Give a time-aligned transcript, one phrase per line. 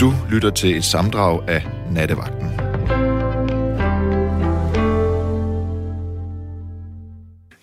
[0.00, 2.46] Du lytter til et samdrag af Nattevagten.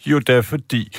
[0.05, 0.95] Jo, det er fordi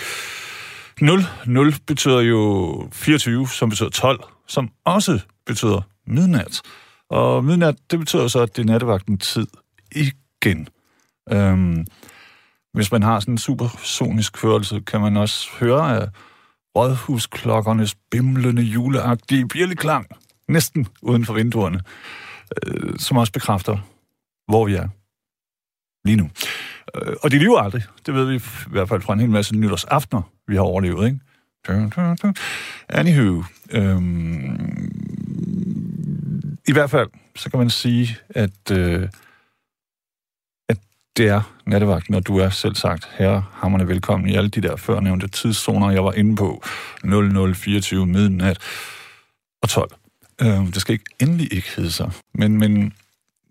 [1.01, 6.63] 0, 0 betyder jo 24, som betyder 12, som også betyder midnat.
[7.11, 9.47] Og midnat, det betyder så, at det er nattevagten tid
[9.93, 10.69] igen.
[11.33, 11.87] Øhm,
[12.73, 16.09] hvis man har sådan en supersonisk hørelse, kan man også høre øh, af
[16.77, 20.07] rådhusklokkernes bimlende juleagtige bjælleklang,
[20.49, 21.81] næsten uden for vinduerne,
[22.67, 23.79] øh, som også bekræfter,
[24.49, 24.89] hvor vi er
[26.05, 26.31] lige nu.
[26.95, 27.83] Øh, og de lever aldrig.
[28.07, 31.21] Det ved vi i hvert fald fra en hel masse nytårsaftener, vi har overlevet, ikke?
[32.89, 34.89] Anywho, øhm,
[36.69, 39.09] i hvert fald, så kan man sige, at, øh,
[40.69, 40.79] at
[41.17, 44.77] det er nattevagten, når du er selv sagt her hammerne velkommen i alle de der
[44.77, 46.63] førnævnte tidszoner, jeg var inde på.
[47.05, 48.59] 0024 midnat
[49.63, 49.91] og 12.
[50.43, 52.13] Øh, det skal ikke endelig ikke hedde sig.
[52.35, 52.93] Men, men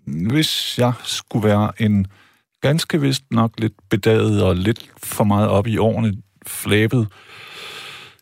[0.06, 2.08] hvis jeg skulle være en
[2.62, 7.08] ganske vist nok lidt bedaget og lidt for meget op i årene flæbet,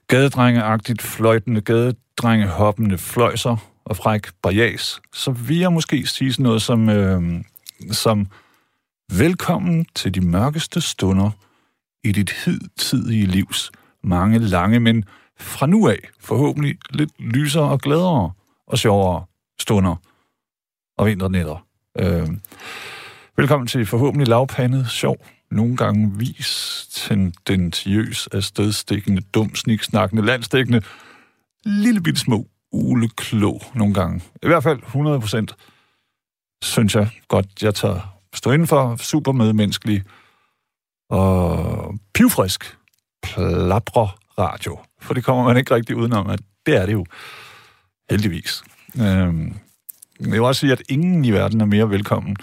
[0.08, 6.62] gadedrengeagtigt fløjtende gadedrenge hoppende fløjser og fræk barjas, så vil jeg måske sige sådan noget
[6.62, 7.44] som, øh,
[7.92, 8.28] som
[9.12, 11.32] velkommen til de mørkeste stunder
[12.04, 13.72] i dit hidtidige livs
[14.04, 15.06] mange lange, men
[15.40, 18.32] fra nu af forhåbentlig lidt lysere og gladere
[18.68, 19.26] og sjovere
[19.60, 19.96] stunder
[20.98, 21.68] og vinternætter.
[22.00, 22.28] Øh,
[23.38, 25.18] velkommen til forhåbentlig lavpandet, sjov,
[25.52, 30.82] nogle gange vis tendentiøs, afstedstikkende, dum, sniksnakkende, landstækkende,
[31.66, 34.22] lille bitte små uleklog nogle gange.
[34.44, 35.56] I hvert fald 100 procent,
[36.62, 40.04] synes jeg godt, jeg tager stå inden for super medmenneskelig
[41.10, 42.78] og pivfrisk
[43.24, 44.80] plapre radio.
[45.02, 47.06] For det kommer man ikke rigtig udenom, at det er det jo
[48.10, 48.64] heldigvis.
[49.02, 49.56] Øhm,
[50.20, 52.36] jeg vil også sige, at ingen i verden er mere velkommen,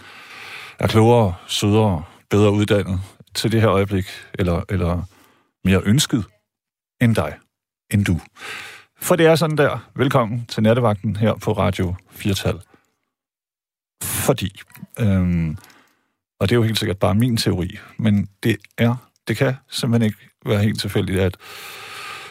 [0.78, 3.00] er klogere, sødere, bedre uddannet
[3.34, 5.02] til det her øjeblik, eller, eller
[5.64, 6.24] mere ønsket
[7.00, 7.34] end dig,
[7.90, 8.20] end du.
[9.00, 9.90] For det er sådan der.
[9.94, 12.60] Velkommen til nattevagten her på Radio 4
[14.02, 14.60] Fordi,
[15.00, 15.56] øhm,
[16.40, 18.96] og det er jo helt sikkert bare min teori, men det er,
[19.28, 21.36] det kan simpelthen ikke være helt tilfældigt, at,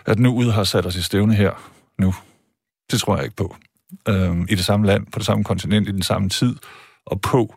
[0.06, 2.14] at nu ud har sat os i stævne her nu.
[2.92, 3.56] Det tror jeg ikke på.
[4.08, 6.56] Øhm, I det samme land, på det samme kontinent, i den samme tid,
[7.06, 7.56] og på,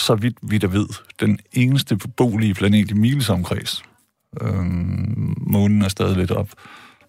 [0.00, 0.88] så vidt vi der ved,
[1.20, 3.82] den eneste beboelige planet i Miles omkreds.
[4.40, 6.48] Øhm, månen er stadig lidt op,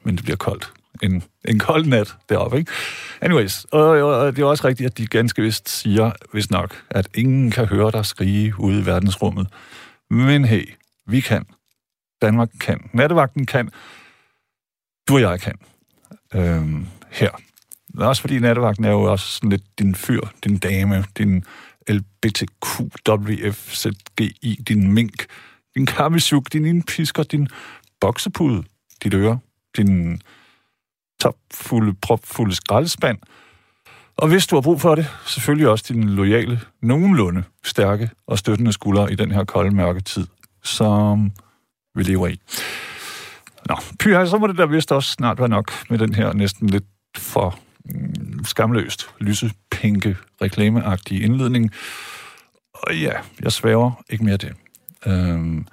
[0.04, 2.72] men det bliver koldt en, en kold nat deroppe, ikke?
[3.22, 7.08] Anyways, og, og det er også rigtigt, at de ganske vist siger, hvis nok, at
[7.14, 9.48] ingen kan høre dig skrige ude i verdensrummet.
[10.10, 10.70] Men hey,
[11.08, 11.46] vi kan.
[12.22, 12.90] Danmark kan.
[12.94, 13.70] Nattevagten kan.
[15.08, 15.56] Du og jeg kan.
[16.34, 17.30] Øhm, her.
[17.98, 21.44] Også fordi nattevagten er jo også sådan lidt din fyr, din dame, din
[21.90, 22.64] LBTQWFZGI,
[24.68, 25.26] din mink,
[25.76, 27.48] din kamisuk, din indpisker, din
[28.02, 28.64] boksepude,
[29.04, 29.40] dit øre,
[29.78, 30.22] din
[31.22, 33.18] topfulde, propfulde skraldespand.
[34.18, 38.74] Og hvis du har brug for det, selvfølgelig også din lojale, nogenlunde stærke og støttende
[38.74, 40.28] skuldre i den her kolde, mørke tid,
[40.64, 41.32] som
[41.96, 42.40] vi lever i.
[43.70, 46.70] Nå, pyha, så må det da vist også snart være nok med den her næsten
[46.70, 46.86] lidt
[47.18, 51.72] for mm, skamløst, skamløst, lysepinke, reklameagtige indledning.
[52.74, 54.54] Og ja, jeg svæver ikke mere det.
[55.06, 55.68] Øhm,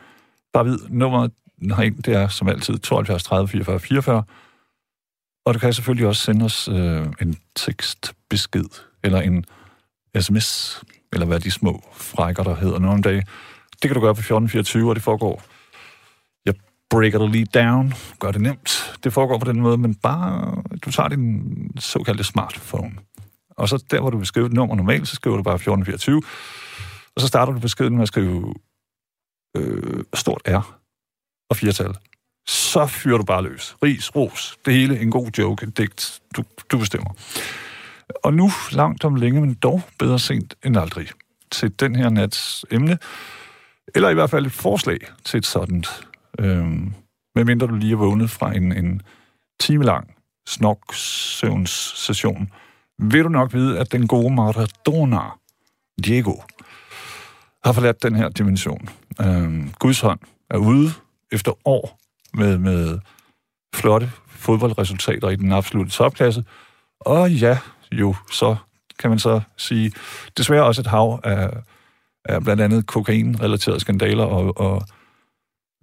[0.52, 1.32] bare vid, nummeret
[2.04, 4.24] det er som altid 72 30 44 44.
[5.46, 8.64] Og du kan selvfølgelig også sende os øh, en tekstbesked,
[9.04, 9.44] eller en
[10.20, 10.80] sms,
[11.12, 13.26] eller hvad de små frækker, der hedder nogle dage.
[13.82, 15.42] Det kan du gøre på 1424, og det foregår.
[16.90, 18.98] Breaker det lige down, gør det nemt.
[19.04, 21.42] Det foregår på den måde, men bare, du tager din
[21.78, 22.92] såkaldte smartphone.
[23.50, 26.22] Og så der, hvor du vil skrive et nummer normalt, så skriver du bare 1424.
[27.14, 28.54] Og så starter du beskeden med at skrive
[29.56, 30.78] øh, stort R
[31.50, 31.94] og firetal
[32.46, 33.76] så fyrer du bare løs.
[33.82, 37.10] Ris, ros, det hele, en god joke, en digt, du, du bestemmer.
[38.24, 41.08] Og nu, langt om længe, men dog bedre sent end aldrig,
[41.50, 42.98] til den her nats emne,
[43.94, 45.84] eller i hvert fald et forslag til et sådan,
[46.38, 46.94] øhm,
[47.34, 49.02] medmindre du lige er vågnet fra en, en
[49.60, 50.16] timelang
[50.46, 52.50] snok-søvnssession,
[52.98, 55.20] vil du nok vide, at den gode Maradona,
[56.04, 56.34] Diego,
[57.64, 58.88] har forladt den her dimension.
[59.20, 60.92] Øhm, Guds hånd er ude
[61.32, 61.98] efter år
[62.34, 62.98] med, med
[63.74, 66.44] flotte fodboldresultater i den absolutte topklasse.
[67.00, 67.58] Og ja,
[67.92, 68.56] jo, så
[68.98, 69.92] kan man så sige,
[70.36, 71.50] desværre også et hav af,
[72.24, 74.82] af blandt andet kokain-relaterede skandaler og, og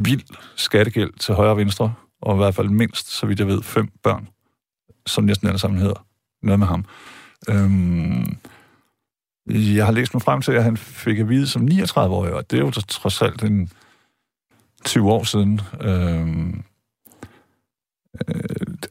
[0.05, 0.23] vild
[0.55, 3.89] skattegæld til højre og venstre, og i hvert fald mindst, så vidt jeg ved, fem
[4.03, 4.27] børn,
[5.05, 6.05] som næsten alle sammen hedder,
[6.43, 6.85] noget med ham,
[7.49, 8.37] Øhm,
[9.47, 12.59] jeg har læst mig frem til, at han fik at vide som 39-årig, og det
[12.59, 13.69] er jo trods alt en
[14.85, 16.63] 20 år siden, øhm,
[18.27, 18.43] øh,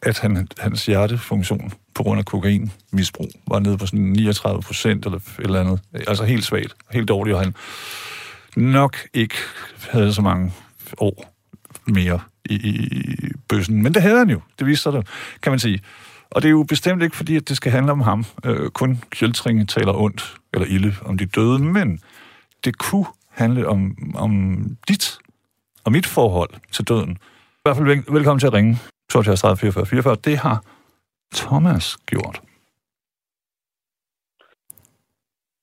[0.03, 5.19] at han, hans hjertefunktion på grund af kokainmisbrug var nede på sådan 39 procent eller
[5.19, 5.81] et eller andet.
[5.95, 7.55] Altså helt svagt, helt dårligt, og han
[8.57, 9.35] nok ikke
[9.91, 10.53] havde så mange
[10.99, 11.33] år
[11.87, 13.83] mere i, i bøssen.
[13.83, 14.41] Men det havde han jo.
[14.59, 15.09] Det viste sig det,
[15.43, 15.83] kan man sige.
[16.31, 18.25] Og det er jo bestemt ikke fordi, at det skal handle om ham.
[18.45, 22.01] Øh, kun Kjøltringe taler ondt eller ilde om de døde, men
[22.65, 25.19] det kunne handle om, om dit
[25.85, 27.13] og mit forhold til døden.
[27.13, 28.79] I hvert fald vel, velkommen til at ringe
[29.11, 30.17] 72 30 44 44.
[30.25, 30.65] Det har
[31.35, 32.43] Thomas gjort.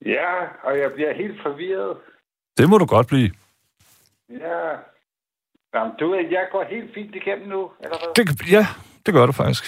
[0.05, 0.31] Ja,
[0.63, 1.97] og jeg bliver helt forvirret.
[2.57, 3.31] Det må du godt blive.
[4.29, 4.75] Ja.
[5.73, 8.25] Jamen, du, jeg går helt fint igennem nu, eller hvad?
[8.25, 8.65] Det, ja,
[9.05, 9.63] det gør du faktisk.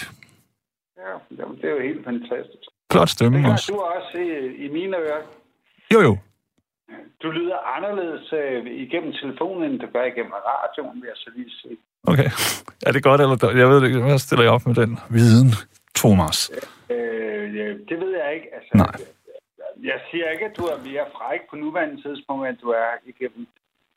[0.96, 2.64] Ja, jamen, det er jo helt fantastisk.
[2.92, 3.72] Flot stemme Det også.
[3.72, 5.22] du også i, i mine ører.
[5.94, 6.18] Jo, jo.
[7.22, 11.50] Du lyder anderledes øh, igennem telefonen, end du gør igennem radioen, vil jeg så lige
[11.62, 11.76] sige.
[12.06, 12.28] Okay.
[12.86, 13.60] Er det godt eller dårligt?
[13.60, 14.00] Jeg ved det ikke.
[14.00, 15.48] Hvad stiller jeg op med den viden,
[16.00, 16.50] Thomas?
[16.90, 18.48] Øh, ja, det ved jeg ikke.
[18.56, 18.94] Altså, Nej.
[19.90, 23.46] Jeg siger ikke, at du er mere fræk på nuværende tidspunkt, end du er igennem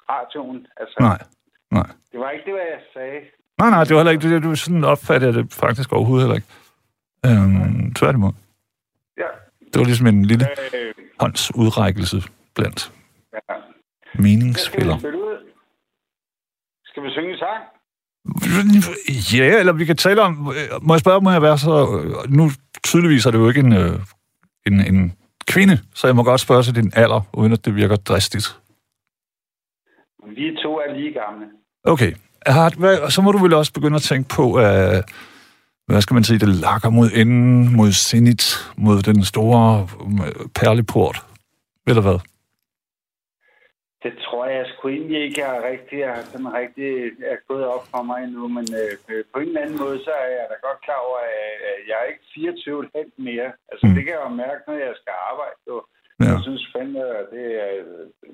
[0.10, 0.68] radioen.
[0.78, 1.20] Altså, Nej.
[1.72, 1.88] Nej.
[2.12, 3.20] Det var ikke det, hvad jeg sagde.
[3.60, 4.44] Nej, nej, det var heller ikke det.
[4.44, 6.48] Du sådan opfattede det faktisk overhovedet heller ikke.
[7.26, 8.32] Øhm, tværtimod.
[9.18, 9.28] Ja.
[9.74, 12.24] Det var ligesom en lille Øh, håndsudrækkelse
[12.56, 12.92] blandt
[13.34, 13.40] ja.
[14.10, 15.00] Skal meningsspillere.
[16.86, 17.64] Skal vi synge en sang?
[19.38, 20.54] Ja, eller vi kan tale om...
[20.82, 22.02] Må jeg spørge, må jeg være så...
[22.30, 22.50] Nu
[22.84, 24.00] tydeligvis er det jo ikke en, øh,
[24.68, 25.14] en, en
[25.48, 28.60] kvinde, så jeg må godt spørge til din alder, uden at det virker dristigt.
[30.28, 31.46] Vi to er lige gamle.
[31.84, 32.12] Okay.
[32.48, 35.04] Har, hvad, så må du vel også begynde at tænke på, at,
[35.88, 38.46] hvad skal man sige, det lakker mod enden, mod Zenit,
[38.78, 39.88] mod den store
[40.26, 41.18] øh, perleport.
[41.88, 42.20] Eller hvad?
[44.04, 46.90] Det tror jeg sgu egentlig ikke, er rigtig, er sådan rigtig
[47.34, 50.30] er gået op for mig endnu, men øh, på en eller anden måde, så er
[50.38, 53.50] jeg da godt klar over, at jeg er ikke 24,5 mere.
[53.72, 53.94] Altså, mm.
[53.96, 55.60] det kan jeg jo mærke, når jeg skal arbejde.
[55.70, 55.78] Jo.
[56.20, 56.26] Ja.
[56.26, 57.84] Jeg synes fandme, at det er,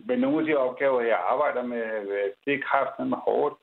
[0.06, 1.84] med nogle af de opgaver, jeg arbejder med,
[2.16, 3.56] øh, det er kraften med hårdt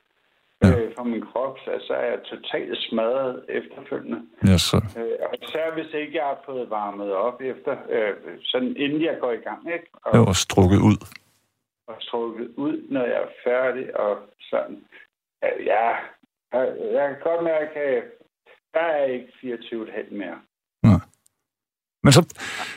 [0.63, 0.69] Ja.
[0.79, 4.21] øh, for min krop, så så er jeg totalt smadret efterfølgende.
[4.47, 4.77] Ja, så.
[4.99, 9.17] Øh, og især hvis ikke jeg har fået varmet op efter, øh, sådan inden jeg
[9.21, 9.87] går i gang, ikke?
[9.93, 10.97] Og, Det var strukket ud.
[11.87, 14.19] og strukket ud, når jeg er færdig, og
[14.51, 14.85] sådan.
[15.43, 15.89] Ja, ja
[16.53, 18.05] jeg, jeg kan godt mærke, at
[18.75, 20.41] der er ikke 24,5 mere.
[22.03, 22.68] Men så, øh,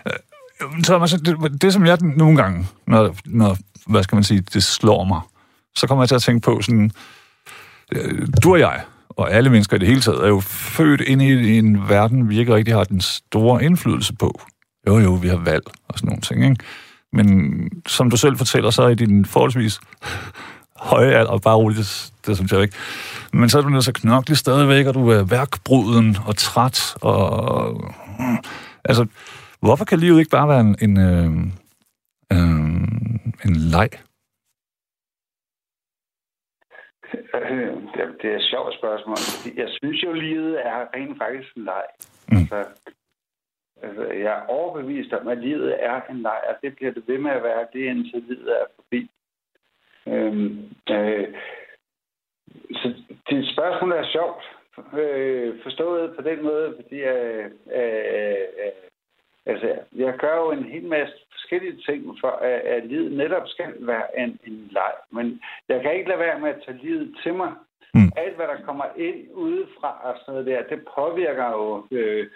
[0.84, 5.04] Thomas, det, det som jeg nogle gange, når, når, hvad skal man sige, det slår
[5.04, 5.22] mig,
[5.76, 6.92] så kommer jeg til at tænke på sådan,
[7.92, 11.22] øh, du og jeg, og alle mennesker i det hele taget, er jo født ind
[11.22, 14.42] i en verden, vi ikke rigtig har den store indflydelse på.
[14.88, 16.64] Jo, jo, vi har valg og sådan nogle ting, ikke?
[17.14, 19.80] Men som du selv fortæller, så i din forholdsvis
[20.78, 22.76] høje alder, bare roligt, det, det synes jeg ikke.
[23.34, 26.96] Men så er du nødt til at knokle stadigvæk, og du er værkbruden og træt,
[27.02, 27.94] og...
[28.86, 29.06] Altså,
[29.66, 31.30] hvorfor kan livet ikke bare være en, en, øh,
[32.34, 33.90] øh, en leg?
[37.12, 39.18] Det- Det er et sjovt spørgsmål.
[39.58, 41.86] Jeg synes jo, livet er rent faktisk en leg.
[42.32, 42.38] Mm.
[42.38, 42.60] Altså,
[43.82, 47.18] altså, jeg er overbevist om, at livet er en leg, og det bliver det ved
[47.18, 49.10] med at være, det indtil livet er forbi.
[50.08, 51.28] Øhm, øh,
[52.72, 52.94] så
[53.30, 54.44] dit spørgsmål er sjovt,
[55.00, 58.72] øh, forstået på den måde, fordi øh, øh, øh,
[59.46, 63.74] altså, jeg gør jo en hel masse forskellige ting for, at, at livet netop skal
[63.80, 64.94] være en, en leg.
[65.12, 67.52] Men jeg kan ikke lade være med at tage livet til mig.
[67.94, 68.12] Mm.
[68.18, 72.28] Alt, hvad der kommer ind udefra og sådan noget der, det påvirker jo øh,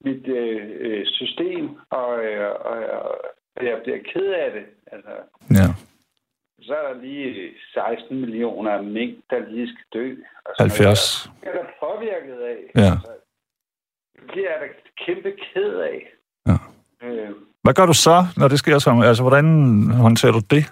[0.00, 2.76] mit øh, øh, system, og, øh, og,
[3.56, 4.64] og jeg bliver ked af det.
[4.86, 5.10] Altså,
[5.50, 5.66] Ja.
[6.62, 10.14] så er der lige 16 millioner mink, der lige skal dø.
[10.44, 11.22] og sådan noget 70.
[11.24, 11.50] der.
[11.50, 12.58] Det er der påvirket af.
[12.76, 12.90] Ja.
[12.92, 13.12] Altså,
[14.16, 14.68] det bliver jeg da
[15.04, 16.12] kæmpe ked af.
[16.48, 16.56] Ja.
[17.06, 17.30] Øh,
[17.62, 19.00] Hvad gør du så, når det sker som?
[19.00, 19.46] Altså, hvordan
[19.90, 20.64] håndterer du det?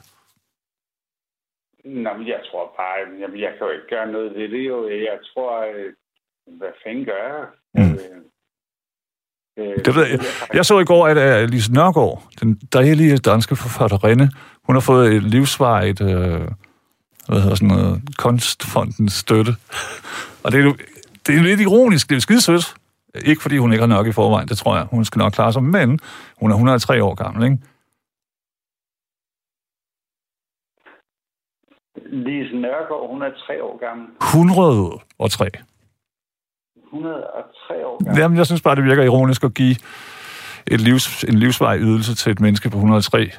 [1.84, 4.88] Nå, men jeg tror bare, jamen, jeg kan jo ikke gøre noget ved det jo.
[4.88, 5.92] Jeg tror, øh,
[6.58, 7.46] hvad fanden gør jeg?
[7.74, 7.92] Mm.
[9.58, 10.20] Øh, øh, Det ved jeg.
[10.54, 14.30] Jeg så i går, at uh, Lise Nørgaard, den dejlige danske forfatterinde,
[14.64, 16.08] hun har fået et livsvarigt, øh,
[17.28, 19.52] hvad hedder sådan noget, kunstfondens støtte.
[20.44, 20.74] Og det er jo
[21.26, 22.74] det er lidt ironisk, det er skide sødt.
[23.14, 24.86] Ikke fordi hun ikke har nok i forvejen, det tror jeg.
[24.90, 25.98] Hun skal nok klare sig, men
[26.40, 27.58] hun er 103 år gammel, ikke?
[32.12, 34.06] Lise Nørgaard, hun er tre år gammel.
[34.20, 35.50] 103.
[36.92, 38.20] 103 år gammel.
[38.20, 39.76] Jamen, jeg synes bare, det virker ironisk at give
[40.66, 43.30] et livs, en livsvej ydelse til et menneske på 103.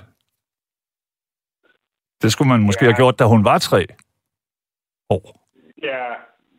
[2.22, 2.92] Det skulle man måske ja.
[2.92, 3.88] have gjort, da hun var tre
[5.10, 5.25] år.
[5.84, 6.13] Ja,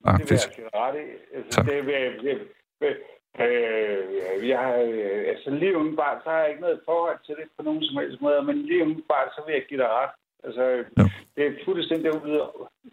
[0.04, 1.36] ah, det vil jeg ret i.
[1.36, 2.40] Altså, det vil,
[3.44, 7.48] øh, jeg har, øh, altså lige umiddelbart, så har jeg ikke noget forhold til det
[7.56, 10.14] på nogen som helst måde, men lige umiddelbart, så vil jeg give dig ret.
[10.44, 10.64] Altså,
[10.98, 11.04] ja.
[11.36, 12.40] det er fuldstændig ude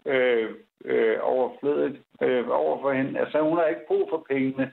[0.06, 0.48] øh,
[0.84, 3.20] øh, overflødigt øh, over for hende.
[3.20, 4.66] Altså, hun har ikke brug for pengene.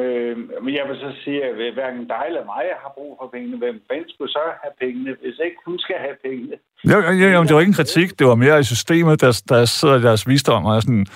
[0.00, 3.56] Øh, men jeg vil så sige, at hverken dig eller mig har brug for pengene.
[3.58, 6.56] Hvem fanden skulle så have pengene, hvis ikke hun skal have pengene?
[6.92, 8.18] Jo, jo, jo, det var ikke en kritik.
[8.18, 11.06] Det var mere i systemet, der, der sidder deres visdom og er sådan,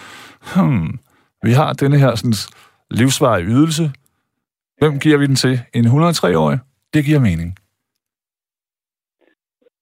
[0.54, 0.98] hmm,
[1.42, 2.38] vi har denne her sådan,
[2.90, 3.92] livsvarig ydelse.
[4.78, 5.60] Hvem giver vi den til?
[5.74, 6.58] En 103-årig?
[6.94, 7.58] Det giver mening.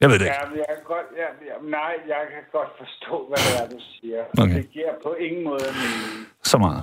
[0.00, 0.36] Jeg ved det ikke.
[0.42, 4.25] Ja, jeg kan godt, ja, nej, jeg kan godt forstå, hvad det er, du siger.
[4.42, 4.56] Okay.
[4.56, 6.28] Det giver på ingen måde mening.
[6.42, 6.82] Så meget?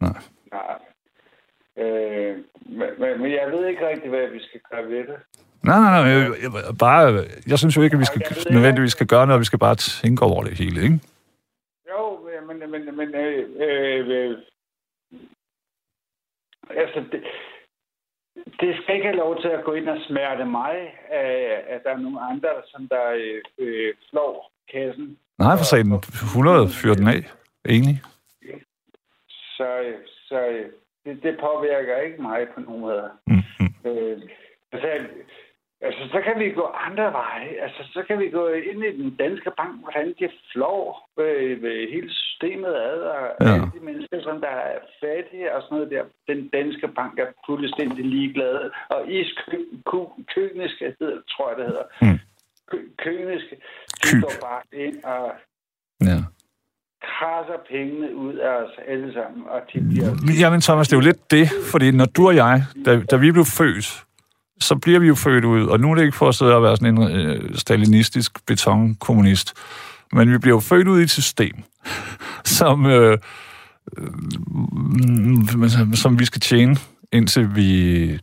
[0.00, 0.18] Nej.
[0.52, 0.78] Nej.
[1.84, 2.36] Øh,
[2.78, 5.18] men, men jeg ved ikke rigtig, hvad vi skal gøre ved det.
[5.62, 6.10] Nej, nej, nej.
[6.10, 9.40] Jeg, jeg, bare, jeg synes jo ikke, at vi skal ved, nødvendigvis skal gøre noget,
[9.40, 11.00] vi skal bare tænke over det hele, ikke?
[11.90, 14.36] Jo, men, men, men øh, øh,
[16.70, 17.20] altså, det,
[18.60, 20.74] det skal ikke have lov til at gå ind og smerte mig,
[21.10, 25.18] at, at der er nogle andre, som der øh, øh slår kassen.
[25.38, 27.22] Nej, for sagen 100 fyrer den af.
[27.64, 27.96] Enig.
[29.56, 29.92] Så,
[30.28, 30.38] så
[31.04, 33.10] det, det påvirker ikke mig på nogen måde.
[33.26, 33.68] Mm-hmm.
[33.84, 34.18] Øh,
[34.72, 34.88] altså,
[35.80, 37.48] altså, så kan vi gå andre veje.
[37.64, 41.90] Altså, så kan vi gå ind i den danske bank, hvordan de flår øh, ved
[41.90, 43.52] hele systemet ad, og ja.
[43.54, 46.02] alle de mennesker, som der er fattige og sådan noget der.
[46.32, 48.70] Den danske bank er fuldstændig ligeglade.
[48.94, 51.86] Og iskøniske, hedder, tror jeg, det hedder.
[52.02, 52.18] Mm.
[53.04, 53.56] Køniske,
[54.04, 55.24] de går bare ind og
[56.08, 56.18] ja
[57.10, 60.10] krasser pengene ud af os alle sammen, og de bliver...
[60.40, 63.32] Jamen Thomas, det er jo lidt det, fordi når du og jeg, da, da vi
[63.32, 64.04] blev født,
[64.60, 66.62] så bliver vi jo født ud, og nu er det ikke for at sidde og
[66.62, 69.48] være sådan en øh, stalinistisk betonkommunist,
[70.12, 71.54] men vi bliver jo født ud i et system,
[72.44, 73.18] som, øh,
[73.98, 74.08] øh,
[74.72, 76.76] mm, som vi skal tjene,
[77.12, 78.20] indtil vi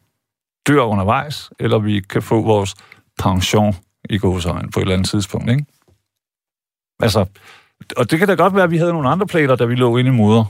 [0.67, 2.75] dør undervejs, eller vi kan få vores
[3.19, 3.75] pension
[4.09, 5.65] i gåsøjne på et eller andet tidspunkt, ikke?
[6.99, 7.25] Altså,
[7.97, 9.97] og det kan da godt være, at vi havde nogle andre planer, da vi lå
[9.97, 10.45] inde i moder,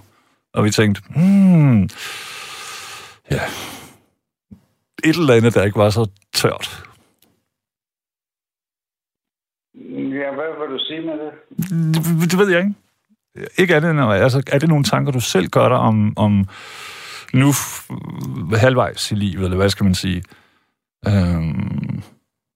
[0.54, 1.90] og vi tænkte, hmm,
[3.32, 3.42] ja,
[5.04, 6.84] et eller andet, der ikke var så tørt.
[10.20, 11.32] Ja, hvad vil du sige med det?
[11.72, 12.74] Mm, det, det ved jeg ikke.
[13.58, 16.48] Ikke andet end, altså, er det nogle tanker, du selv gør dig om, om
[17.34, 17.52] nu
[18.58, 20.24] halvvejs i livet, eller hvad skal man sige?
[21.08, 22.02] Øhm,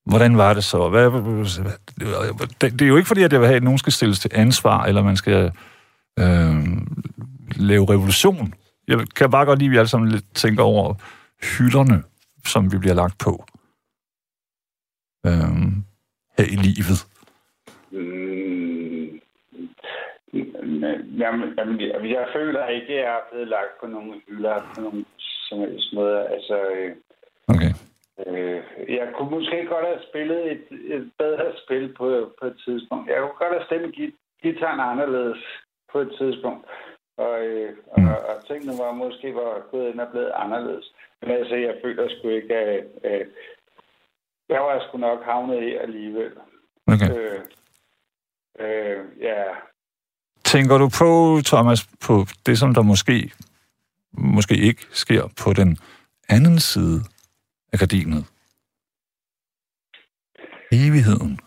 [0.10, 0.90] Hvordan var det så?
[0.90, 1.06] Hvad,
[2.62, 4.32] det, det er jo ikke fordi, at jeg vil have, at nogen skal stilles til
[4.34, 5.52] ansvar, eller man skal
[6.20, 6.56] øh,
[7.56, 8.54] lave revolution.
[8.88, 10.94] Jeg kan bare godt lide, at vi alle sammen lidt tænker over
[11.58, 12.04] hylderne,
[12.46, 13.46] som vi bliver lagt på
[15.26, 15.32] øh,
[16.38, 17.08] her i livet.
[17.92, 18.40] Mm.
[21.18, 21.80] Jamen, jamen,
[22.12, 25.06] jeg føler ikke, at jeg er blevet lagt på nogle hylder på nogen
[25.50, 26.28] som helst måde.
[26.28, 26.96] Altså, øh,
[27.48, 27.72] okay.
[28.28, 28.62] Øh,
[28.98, 30.66] jeg kunne måske godt have spillet et,
[30.96, 33.10] et bedre spil på, på et tidspunkt.
[33.10, 33.96] Jeg kunne godt have stemt
[34.44, 35.44] gitaren anderledes
[35.92, 36.66] på et tidspunkt.
[37.18, 38.08] Og, øh, og, mm.
[38.08, 40.94] og tingene var måske var gået ind og blevet anderledes.
[41.22, 43.28] Men altså, jeg føler sgu ikke, at øh,
[44.50, 46.32] jeg var sgu nok havnet i alligevel.
[46.88, 47.10] Okay.
[47.16, 47.40] Øh,
[48.60, 49.44] øh, ja.
[50.52, 53.32] Tænker du på, Thomas, på det, som der måske,
[54.12, 55.78] måske ikke sker på den
[56.30, 57.02] anden side
[57.74, 58.26] af gardinet.
[60.72, 61.40] Evigheden.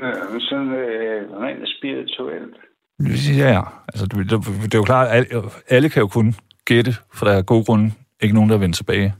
[0.00, 2.56] Øh, sådan øh, rent spirituelt.
[3.38, 6.92] Ja, altså det, det, det er jo klart, at alle, alle kan jo kun gætte,
[7.14, 9.14] for der er god grund ikke nogen, der vender tilbage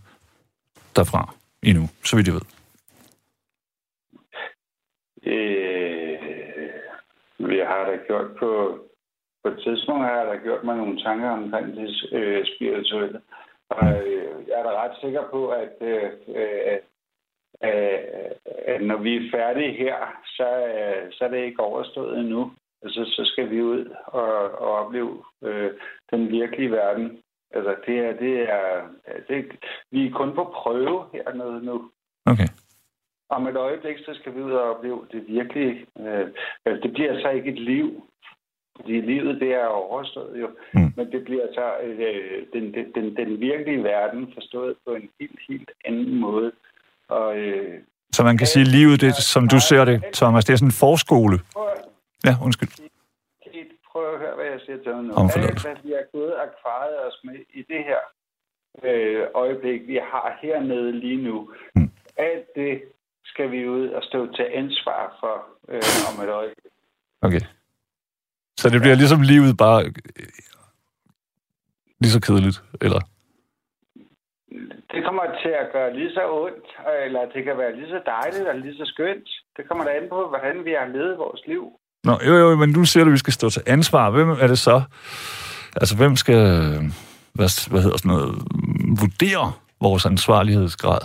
[0.96, 2.42] derfra endnu, så vidt jeg ved.
[5.26, 5.53] Øh,
[7.64, 8.50] jeg har da gjort på
[9.44, 13.20] på et tidspunkt har jeg da gjort mig nogle tanker omkring det øh, spirituelle.
[13.68, 16.78] Og øh, jeg er da ret sikker på, at, øh, øh,
[17.64, 17.98] øh,
[18.66, 19.96] at når vi er færdige her,
[20.36, 22.52] så, øh, så er det ikke overstået endnu.
[22.82, 24.32] Altså, så skal vi ud og,
[24.64, 25.70] og opleve øh,
[26.10, 27.18] den virkelige verden.
[27.54, 28.88] Altså, det er, det er,
[29.28, 29.44] det,
[29.90, 31.90] vi er kun på prøve hernede nu.
[32.26, 32.48] Okay.
[33.36, 35.86] Om et øjeblik, så skal vi ud og opleve det virkelige.
[36.00, 36.26] Øh,
[36.82, 37.86] det bliver så ikke et liv,
[38.76, 40.48] fordi livet, det er overstået jo.
[40.74, 40.92] Mm.
[40.96, 45.38] Men det bliver så øh, den, den, den, den virkelige verden forstået på en helt,
[45.48, 46.52] helt anden måde.
[47.08, 47.80] Og, øh,
[48.12, 50.68] så man kan sige, at livet, det, som du ser det, Thomas, det er sådan
[50.68, 51.36] en forskole.
[52.26, 52.68] Ja, undskyld.
[53.92, 55.12] Prøv at høre, hvad jeg siger til dig nu.
[55.16, 58.00] Alt, hvad vi har gået og kvaret os med i det her
[58.84, 61.90] øh, øjeblik, vi har hernede lige nu, Mm.
[62.16, 62.82] alt det
[63.24, 65.34] skal vi ud og stå til ansvar for
[65.68, 66.72] øh, om et øjeblik.
[67.22, 67.40] Okay.
[68.60, 69.92] Så det bliver ligesom livet bare øh,
[72.00, 73.00] lige så kedeligt, eller?
[74.92, 76.66] Det kommer til at gøre lige så ondt,
[77.06, 79.28] eller det kan være lige så dejligt eller lige så skønt.
[79.56, 81.64] Det kommer da an på, hvordan vi har levet vores liv.
[82.04, 84.10] Nå, jo, jo, men nu siger du, at vi skal stå til ansvar.
[84.10, 84.82] Hvem er det så?
[85.76, 86.82] Altså, hvem skal, øh,
[87.32, 88.34] hvad, hvad hedder sådan noget,
[89.00, 91.02] vurdere vores ansvarlighedsgrad?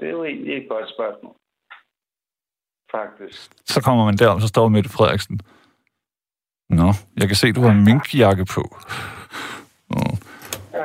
[0.00, 1.34] Ja, det er jo egentlig et godt spørgsmål.
[2.90, 3.50] Faktisk.
[3.66, 5.40] Så kommer man der, og så står Mette Frederiksen.
[6.70, 8.76] Nå, jeg kan se, du har en minkjakke på.
[9.90, 10.00] Nå.
[10.72, 10.84] Ja.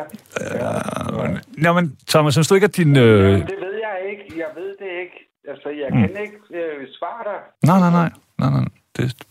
[0.56, 2.96] Ja, men, nå, men Thomas, synes du ikke, at din...
[2.98, 3.04] Øh...
[3.32, 4.40] Jamen, det ved jeg ikke.
[4.40, 5.30] Jeg ved det ikke.
[5.48, 5.98] Altså, jeg Mm.
[6.08, 7.40] kan ikke øh, svare dig.
[7.64, 8.10] Nej, nej, nej.
[8.40, 8.70] nej, nej.
[8.98, 9.26] Det,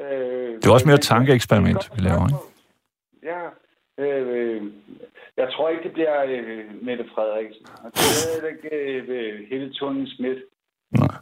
[0.00, 2.38] Øh, Det er også mere et tankeeksperiment, er vi laver, ikke?
[3.32, 3.40] Ja.
[4.04, 4.62] Øh,
[5.42, 7.66] jeg tror ikke, det bliver øh, Mette Frederiksen.
[7.84, 8.06] Og det
[8.42, 10.38] er ikke øh, Helle thorning Schmidt.
[10.90, 11.16] nej.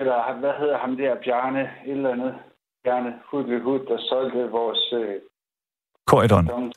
[0.00, 2.34] Eller hvad hedder ham der, Bjarne, et eller andet.
[2.84, 5.14] Bjarne Hudle Hud, der solgte vores øh,
[6.06, 6.46] Korridon.
[6.46, 6.72] dong.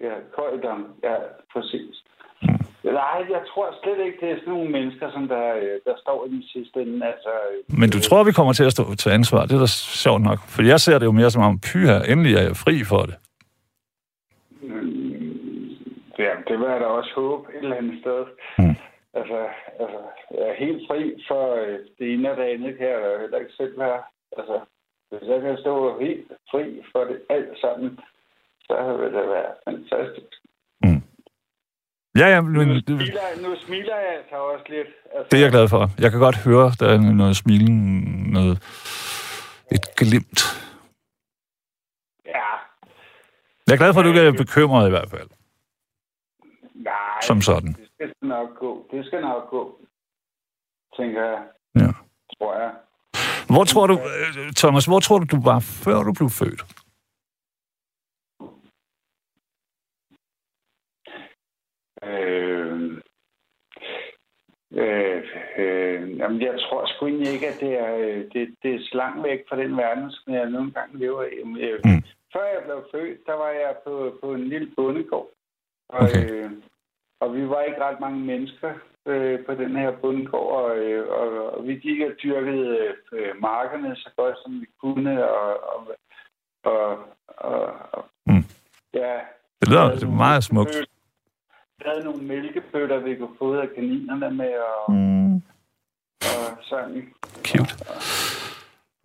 [0.00, 0.80] Ja, Køjdom.
[1.02, 1.16] Ja,
[1.52, 1.94] præcis.
[2.42, 2.48] Mm.
[2.84, 6.26] Nej, jeg tror slet ikke, det er sådan nogle mennesker, som der, øh, der står
[6.26, 7.06] i den sidste ende.
[7.06, 9.46] Altså, øh, Men du tror, vi kommer til at stå til ansvar?
[9.46, 9.66] Det er da
[10.04, 10.38] sjovt nok.
[10.48, 13.02] For jeg ser det jo mere som om, py her, endelig er jeg fri for
[13.08, 13.14] det.
[14.62, 14.99] Mm,
[16.24, 18.20] Ja, det vil jeg da også håbe et eller andet sted.
[18.58, 18.76] Mm.
[19.18, 19.38] Altså,
[19.82, 20.00] altså,
[20.38, 23.38] jeg er helt fri for øh, det ene og det andet, kan jeg da heller
[23.38, 24.02] ikke selv være.
[24.38, 24.56] Altså,
[25.10, 27.98] hvis jeg kan stå helt fri for det alt sammen,
[28.66, 30.32] så vil det være fantastisk.
[32.18, 34.88] Ja, ja, men Nu smiler, nu smiler jeg altså også lidt.
[35.14, 35.90] Altså, det er jeg glad for.
[35.98, 37.76] Jeg kan godt høre, der er noget smilen,
[38.36, 38.56] noget,
[39.72, 40.40] et glimt.
[42.26, 42.50] Ja,
[43.66, 45.28] Jeg er glad for, at du ikke er bekymret i hvert fald.
[47.22, 47.72] Som sådan.
[47.72, 48.86] Det skal nok gå.
[48.90, 49.80] Det skal nok gå,
[50.96, 51.42] tænker jeg.
[51.74, 51.90] Ja.
[52.38, 52.72] Tror jeg.
[53.48, 56.62] Hvor tror du, øh, Thomas, hvor tror du, du var, før du blev født?
[62.02, 63.02] Øh,
[64.72, 65.22] øh,
[65.58, 69.22] øh, jamen, jeg tror sgu ikke, at det er, øh, det, det er så langt
[69.24, 71.60] væk fra den verden, som jeg nogle gange lever i.
[71.64, 72.02] Øh, Mm.
[72.32, 75.28] Før jeg blev født, der var jeg på, på en lille bondegård.
[75.88, 76.30] Og, Okay.
[76.30, 76.50] øh,
[77.20, 78.72] og vi var ikke ret mange mennesker
[79.06, 83.96] øh, på den her bondegård, og, øh, og, og vi gik og dyrkede øh, markerne
[83.96, 85.96] så godt, som vi kunne, og, og,
[86.64, 88.44] og, og, og Mm.
[88.94, 89.18] ja,
[89.60, 90.76] Det lyder det er meget smukt.
[91.78, 95.34] vi havde nogle mælkebøtter, vi kunne fodre kaninerne med, og, Mm.
[96.20, 97.14] og sådan.
[97.46, 97.74] Cute.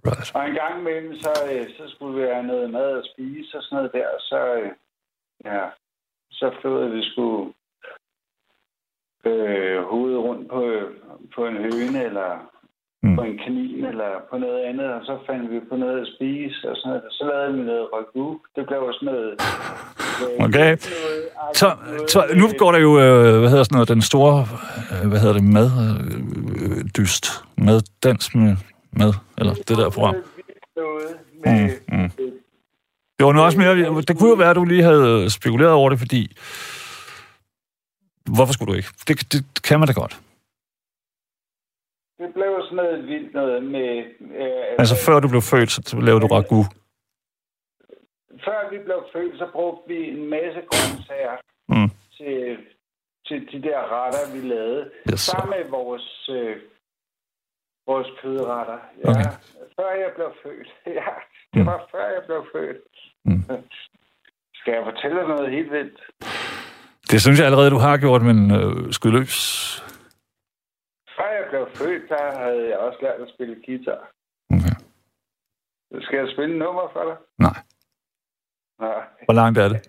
[0.07, 0.35] Right.
[0.35, 3.63] Og en gang imellem, så, øh, så skulle vi have noget mad at spise og
[3.63, 4.71] sådan noget der, og så, øh,
[5.45, 5.63] ja,
[6.31, 7.53] så flåede vi sgu
[9.25, 10.61] øh, hovedet rundt på,
[11.35, 12.29] på en høne, eller
[13.03, 13.15] Mm.
[13.15, 16.69] på en kanin, eller på noget andet, og så fandt vi på noget at spise,
[16.69, 17.03] og sådan noget.
[17.11, 18.39] Så lavede vi noget ragu.
[18.55, 19.29] Det blev også noget...
[19.31, 20.69] øh, Okay.
[20.69, 20.81] noget-
[21.53, 24.37] Så, noget- så nu går der jo, øh, hvad hedder sådan noget, den store,
[25.03, 25.69] øh, hvad hedder det, mad,
[26.61, 27.25] øh, dyst,
[27.57, 28.55] mad, dans med
[28.91, 30.15] mad, eller det der program.
[30.75, 31.03] Noget
[31.45, 32.09] med, Mm, mm.
[33.19, 35.89] Det var nu også mere, det kunne jo være, at du lige havde spekuleret over
[35.89, 36.21] det, fordi,
[38.35, 38.89] hvorfor skulle du ikke?
[39.07, 40.15] Det, det kan man da godt.
[42.19, 43.89] Det blev sådan noget vildt noget med...
[44.41, 46.61] Øh, Altså før du blev født, så lavede du ragu.
[48.45, 51.37] Før vi blev født, så brugte vi en masse grøntsager
[51.69, 51.89] Mm.
[52.17, 52.57] til,
[53.27, 54.91] til de der retter, vi lavede.
[55.11, 56.57] Yes, sammen med vores, øh,
[57.87, 58.79] vores kødretter.
[59.03, 59.31] Ja, Okay.
[59.75, 60.67] Før jeg blev født.
[60.99, 61.11] Ja,
[61.53, 61.65] det Mm.
[61.65, 62.83] var før jeg blev født.
[63.25, 63.41] Mm.
[64.59, 65.99] Skal jeg fortælle dig noget helt vildt?
[67.11, 69.35] Det synes jeg allerede, du har gjort, men øh, skyd løs.
[71.17, 74.01] Før jeg blev født, der havde jeg også lært at spille guitar.
[74.55, 74.75] Okay.
[76.05, 77.17] Skal jeg spille nummer for dig?
[77.39, 77.57] Nej.
[78.79, 79.01] Nej.
[79.25, 79.81] Hvor langt er det?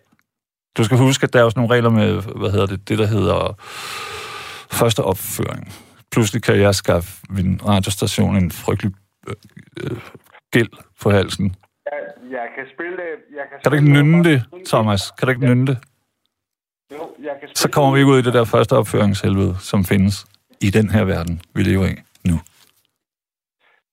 [0.76, 2.08] Du skal huske, at der er også nogle regler med,
[2.40, 3.54] hvad hedder det, det der hedder
[4.80, 5.72] første opføring.
[6.12, 8.92] Pludselig kan jeg skaffe min radiostation en frygtelig
[9.28, 9.34] øh,
[9.82, 9.98] øh,
[10.52, 10.68] gæld
[11.02, 11.54] på halsen.
[11.92, 12.00] Jeg,
[12.30, 12.96] jeg kan spille...
[13.36, 14.22] Jeg kan, Kan du ikke nummer.
[14.22, 15.10] det, Thomas?
[15.10, 15.78] Kan du ikke nynne det?
[16.92, 20.26] Jo, jeg kan Så kommer vi ikke ud i det der første opføringshelvede, som findes
[20.60, 21.96] i den her verden, vi lever i
[22.30, 22.36] nu.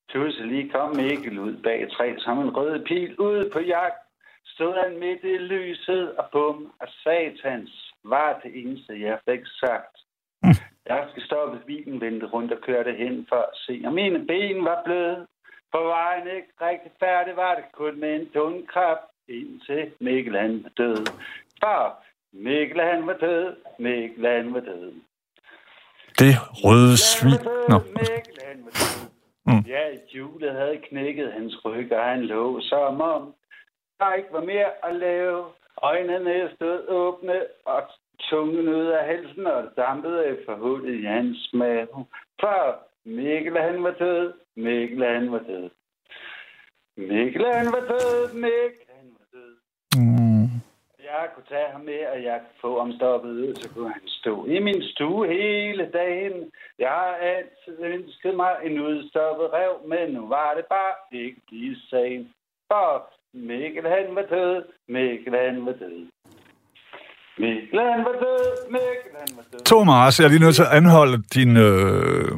[0.10, 4.00] Tusse lige kom Mikkel ud bag træ som en rød pil ud på jagt.
[4.46, 9.96] Stod han midt i lyset og bum og satans var det eneste, jeg fik sagt.
[10.86, 14.66] Jeg skal stoppe bilen, vendte rundt og kørte hen for at se, om mine ben
[14.66, 15.28] var bløde.
[15.72, 20.64] På vejen ikke rigtig færdig var det kun med en tung kraft, indtil Mikkel han
[20.64, 21.06] var død.
[22.34, 24.94] Mikkel han var død, Mikkel han var død.
[26.20, 27.40] Det røde svin.
[27.70, 27.78] Nå.
[27.80, 29.10] Mikkel han var død.
[29.46, 29.64] Mm.
[29.68, 33.34] Ja, hjulet havde knækket hans ryg, og han lå som om
[34.00, 35.46] der ikke var mere at lave.
[35.82, 37.82] Øjnene stod åbne, og
[38.30, 42.06] tungen ud af halsen, og dampede efter hullet i hans mave.
[42.40, 42.60] For
[43.06, 45.70] Mikkel han var død, Mikkel han var død.
[46.98, 49.56] Mikkel han var død, Mikkel han var død.
[49.98, 50.50] Mm.
[51.18, 54.08] Jeg kunne tage ham med, og jeg kunne få ham stoppet ud, så kunne han
[54.20, 56.36] stå i min stue hele dagen.
[56.84, 60.94] Jeg har altid ønsket mig en udstoppet rev, men nu var det bare
[61.26, 62.24] ikke lige sagen.
[62.70, 62.88] For
[63.50, 64.64] Mikkel han var død,
[64.96, 66.00] Mikkel han var død.
[67.44, 68.46] Mikkel han var død,
[68.76, 69.60] Mikkel han var død.
[69.72, 71.52] Thomas, jeg er lige nødt til at anholde din...
[71.68, 72.32] Øh...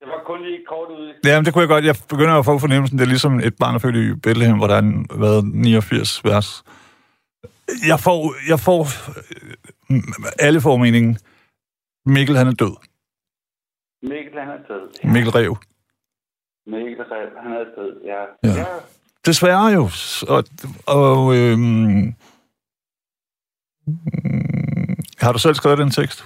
[0.00, 1.06] Det var kun lige kort ud.
[1.24, 1.84] Jamen, det kunne jeg godt.
[1.84, 4.66] Jeg begynder at få fornemmelsen, det er ligesom et barn, der født i Bethlehem, hvor
[4.66, 6.48] der er en, hvad, 89 vers.
[7.88, 8.86] Jeg får, jeg får,
[10.38, 11.18] alle får meningen.
[12.06, 12.76] Mikkel, han er død.
[14.02, 15.12] Mikkel han er død.
[15.12, 15.56] Mikkel Rev.
[16.66, 18.22] Mikkel Rev, han er død, ja.
[18.48, 18.60] Ja.
[18.60, 18.66] ja.
[19.26, 19.88] Desværre jo.
[20.28, 20.44] Og,
[20.86, 22.14] og øhm,
[25.20, 26.24] har du selv skrevet den tekst?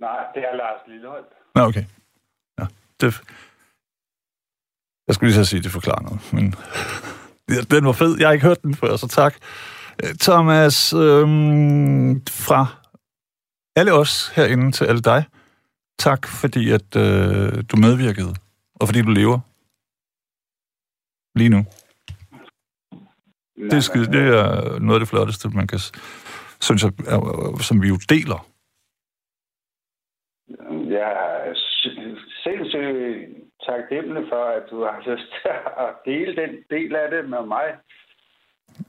[0.00, 1.26] Nej, det er Lars Lilleholdt.
[1.54, 1.84] Nå, okay.
[2.58, 2.66] Ja,
[3.00, 3.22] det...
[5.06, 6.54] Jeg skulle lige så sige, at det forklarer noget, men
[7.48, 8.16] Ja, den var fed.
[8.18, 9.34] Jeg har ikke hørt den før, så tak.
[10.20, 12.66] Thomas, øhm, fra
[13.76, 15.24] alle os herinde til alle dig,
[15.98, 18.34] tak fordi, at øh, du medvirkede,
[18.80, 19.38] og fordi du lever
[21.34, 21.64] lige nu.
[23.70, 25.78] Det er, skide, det er noget af det flotteste, man kan,
[26.60, 26.92] synes jeg,
[27.60, 28.40] som vi jo deler.
[30.98, 31.10] Jeg
[31.48, 31.54] er
[32.44, 35.50] sindssygt taknemmelig for, at du har lyst til
[35.84, 37.68] at dele den del af det med mig.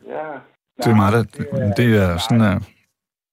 [0.06, 0.40] Ja.
[0.78, 1.34] Det er meget,
[1.78, 2.62] det er sådan, at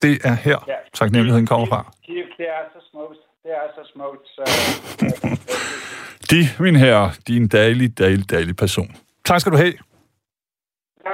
[0.02, 0.74] det er her, Ja.
[0.94, 1.92] taknemmeligheden kommer fra.
[2.06, 3.18] Det, det er så smukt.
[3.42, 4.42] Det er så smukt, så...
[6.30, 8.88] De, min herre, de er en dejlig, dejlig, dejlig person.
[9.24, 9.72] Tak skal du have.
[11.06, 11.10] Ja,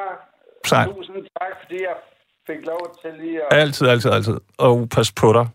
[0.66, 0.84] Sej.
[0.84, 1.96] tusind tak, fordi jeg
[2.46, 3.58] fik lov til lige at...
[3.58, 4.36] Altid, altid, altid.
[4.58, 5.46] Og pas på dig.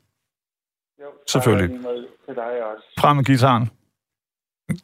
[1.02, 1.70] Jo, selvfølgelig.
[2.26, 2.84] Til dig også.
[3.00, 3.70] Frem med gitaren.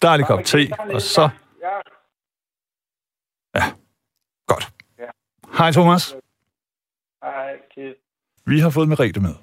[0.01, 1.29] Dejlig kop te, og så...
[3.55, 3.63] Ja,
[4.47, 4.69] Godt.
[4.99, 5.09] Ja.
[5.59, 6.03] Hej Thomas.
[7.23, 7.95] hej, Kit.
[8.45, 9.35] Vi har fået Merete med.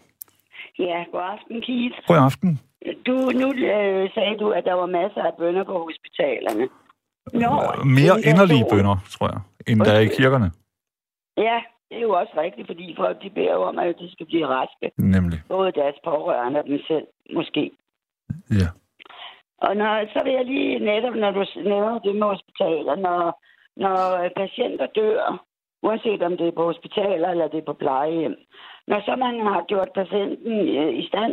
[0.78, 1.96] Ja, god aften, Keith.
[2.08, 2.50] God aften.
[3.06, 6.64] Du, nu øh, sagde du, at der var masser af bønder på hospitalerne.
[7.42, 7.50] Nå,
[7.98, 10.48] Mere en inderlige bønder, tror jeg, end der er i kirkerne.
[11.36, 14.46] Ja, det er jo også rigtigt, fordi folk de beder om, at de skal blive
[14.46, 14.86] raske.
[14.98, 15.38] Nemlig.
[15.48, 17.06] Både deres pårørende og dem selv,
[17.38, 17.70] måske.
[18.60, 18.68] Ja.
[19.58, 23.20] Og når, så vil jeg lige netop, når du nævner det med hospitaler, når,
[23.76, 25.45] når patienter dør,
[25.82, 28.36] uanset om det er på hospitaler eller det er på plejehjem,
[28.86, 31.32] når så man har gjort patienten øh, i stand,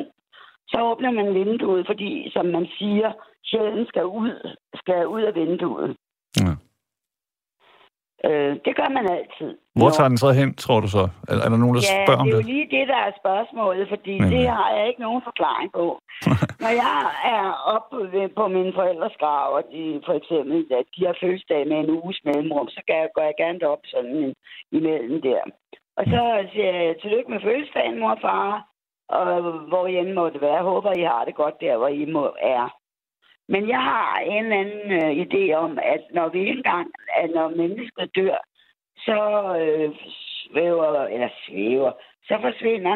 [0.68, 3.12] så åbner man vinduet, fordi, som man siger,
[3.46, 5.98] sjælen skal ud, skal ud af vinduet.
[6.42, 6.52] ja.
[8.30, 9.52] Øh, det gør man altid.
[9.80, 11.04] Hvor tager den så hen, tror du så?
[11.30, 12.44] Er, er der nogen, der Ja, spørger om det er det?
[12.48, 14.32] jo lige det, der er spørgsmålet, fordi Nemlig.
[14.38, 15.86] det har jeg ikke nogen forklaring på.
[16.64, 16.98] Når jeg
[17.36, 17.98] er oppe
[18.40, 22.20] på mine forældres grav, og de for eksempel, at de har fødselsdag med en uges
[22.28, 24.34] mellemrum, så går jeg, jeg gerne op sådan en,
[24.78, 25.42] imellem der.
[25.98, 28.50] Og så siger jeg, tillykke med fødselsdagen, mor og far,
[29.18, 29.26] og
[29.70, 30.54] hvor end må det være.
[30.60, 32.66] Jeg håber, I har det godt der, hvor I må er.
[33.54, 36.88] Men jeg har en anden øh, idé om, at når vi engang,
[37.22, 38.38] at når mennesket dør,
[39.06, 39.20] så
[39.62, 39.90] øh,
[40.42, 41.92] svæver, eller svæver,
[42.28, 42.96] så forsvinder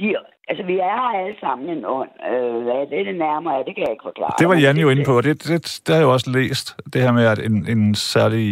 [0.00, 0.08] de,
[0.48, 2.12] altså vi er alle sammen en ånd.
[2.30, 4.34] Øh, hvad det, det nærmere er, det kan jeg ikke forklare.
[4.38, 6.66] Det var Jan jo inde på, det, det, det har jeg jo også læst.
[6.92, 8.46] Det her med, at en, en særlig,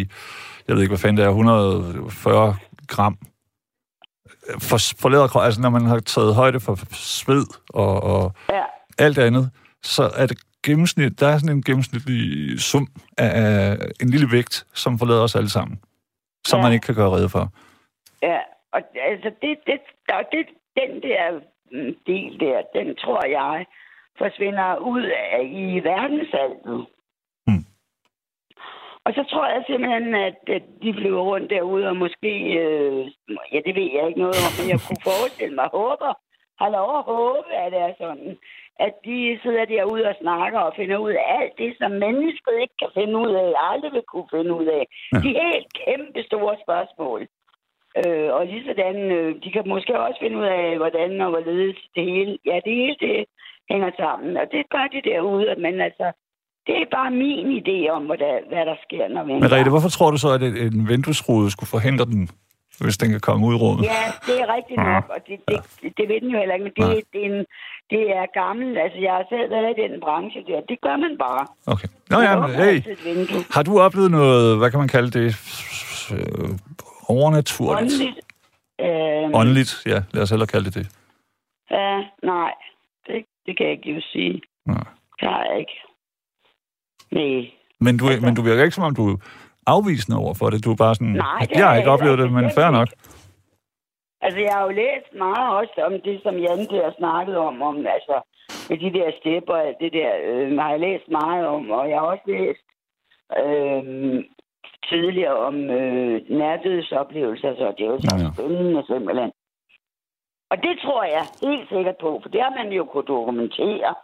[0.67, 2.55] jeg ved ikke, hvad fanden det er, 140
[2.89, 3.17] gram
[4.69, 8.65] for, forlader altså når man har taget højde for sved og, og Ja,
[8.99, 9.51] alt andet,
[9.83, 12.87] så er det gennemsnit, der er sådan en gennemsnitlig sum
[13.19, 15.81] af, en lille vægt, som forlader os alle sammen,
[16.47, 16.63] som Ja.
[16.63, 17.45] man ikke kan gøre rede for.
[18.23, 18.39] ja.
[18.73, 19.81] Og altså, det, det,
[20.19, 20.47] og det,
[20.81, 21.23] den der
[21.73, 23.67] mm, del der, den tror jeg
[24.19, 26.87] forsvinder ud af, i verdensalvet.
[27.47, 27.65] Hmm.
[29.05, 33.01] Og så tror jeg simpelthen, at, at de flyver rundt derude, og måske, øh,
[33.53, 36.13] ja, det ved jeg ikke noget om, men jeg kunne forestille mig, håber,
[36.61, 38.31] har lov at håbe, at det er sådan,
[38.87, 42.77] at de sidder derude og snakker og finder ud af alt det, som mennesket ikke
[42.83, 44.85] kan finde ud af, aldrig vil kunne finde ud af.
[45.13, 45.19] Ja.
[45.25, 47.21] De helt kæmpe store spørgsmål.
[48.01, 51.81] Øh, og lige sådan, øh, de kan måske også finde ud af, hvordan og hvorledes
[51.97, 53.19] det hele, ja, det hele det
[53.71, 54.37] hænger sammen.
[54.37, 56.07] Og det gør de derude, men altså,
[56.67, 59.71] det er bare min idé om, hvad der, hvad der sker, når vi Men Rete,
[59.71, 62.23] hvorfor tror du så, at en vinduesrude skulle forhindre den,
[62.85, 63.85] hvis den kan komme ud i rummet?
[63.85, 66.65] Ja, det er rigtigt nok, og det, det, det, det ved den jo heller ikke,
[66.69, 67.47] men det, det, er en,
[67.93, 68.79] det er gammelt.
[68.85, 70.61] Altså, jeg har selv været i den branche der.
[70.71, 71.45] Det gør man bare.
[71.73, 71.89] Okay.
[72.11, 72.77] Nå ja, men, hey,
[73.55, 75.29] har du oplevet noget, hvad kan man kalde det,
[76.15, 76.49] øh,
[77.17, 77.93] overnaturligt?
[77.93, 78.19] Åndeligt.
[78.81, 80.87] Øh, Åndeligt, ja, lad os hellere kalde det det.
[81.71, 82.53] ja, nej,
[83.07, 84.43] det, det kan jeg ikke jo sige.
[84.67, 84.85] Nej.
[85.21, 85.77] Det har jeg ikke.
[87.11, 87.51] Nej.
[87.81, 89.19] Men du, Altså- men du virker ikke, som om du
[89.75, 90.65] afvisende over for det.
[90.65, 92.89] Du er bare sådan, Nej, det jeg har ikke oplevet det, men er fair nok.
[94.25, 97.77] Altså, jeg har jo læst meget også om det, som Jan der snakkede om, om
[97.97, 98.17] altså,
[98.69, 101.99] med de der stepper og det der, øh, har jeg læst meget om, og jeg
[101.99, 102.67] har også læst
[103.43, 103.85] øh,
[104.91, 108.31] tidligere om øh, nærdødsoplevelser, så det er jo så Ja, ja.
[108.35, 109.33] spændende simpelthen.
[110.51, 113.95] Og det tror jeg helt sikkert på, for det har man jo kunne dokumentere,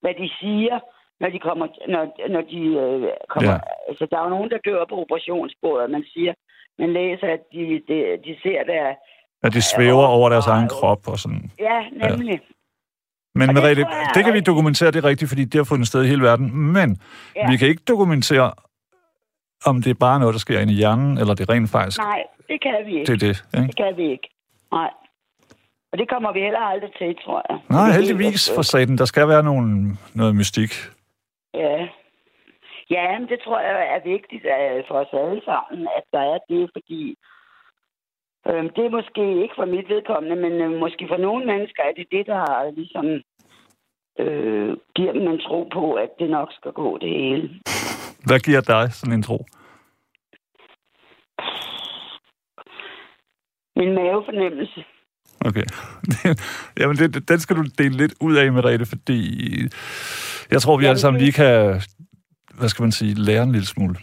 [0.00, 0.76] hvad de siger,
[1.20, 2.02] når de kommer, når,
[2.34, 3.52] når de øh, kommer, Ja.
[3.52, 3.88] ja.
[3.88, 6.32] altså der er jo nogen, der dør på operationsbordet, man siger,
[6.78, 7.96] man læser, at de, de,
[8.26, 8.84] de ser der,
[9.46, 11.50] At de svæver over deres egen krop og sådan.
[11.68, 12.40] ja, nemlig.
[13.38, 15.54] Men Og det Merete, tror jeg det kan vi dokumentere, det er rigtigt, fordi det
[15.54, 16.46] har fundet sted i hele verden.
[16.76, 16.88] Men
[17.36, 17.50] Ja.
[17.50, 18.52] vi kan ikke dokumentere,
[19.66, 22.22] om det er bare noget, der sker inde i hjernen, eller det rent faktisk Nej,
[22.48, 23.12] det kan vi ikke.
[23.12, 23.44] det er det.
[23.54, 23.66] Ikke?
[23.66, 24.28] Det kan vi ikke.
[24.72, 24.90] Nej.
[25.92, 27.58] Og det kommer vi heller aldrig til, tror jeg.
[27.70, 28.98] Nej, Det er heldigvis for satan.
[28.98, 30.70] Der skal være nogen, noget mystik.
[31.54, 31.88] Ja.
[32.90, 36.38] Ja, men det tror jeg er vigtigt øh, for os alle sammen, at der er
[36.48, 37.16] det, fordi
[38.48, 41.92] øh, det er måske ikke for mit vedkommende, men øh, måske for nogle mennesker er
[41.96, 43.06] det det, der ligesom
[44.18, 47.48] øh, giver dem en tro på, at det nok skal gå det hele.
[48.26, 49.38] Hvad giver dig sådan en tro?
[53.76, 54.84] Min mavefornemmelse.
[55.48, 55.66] Okay.
[56.78, 59.18] Jamen, det, den skal du dele lidt ud af, Merete, fordi
[60.50, 61.80] jeg tror, vi alle sammen lige kan,
[62.58, 63.96] hvad skal man sige, lære en lille smule.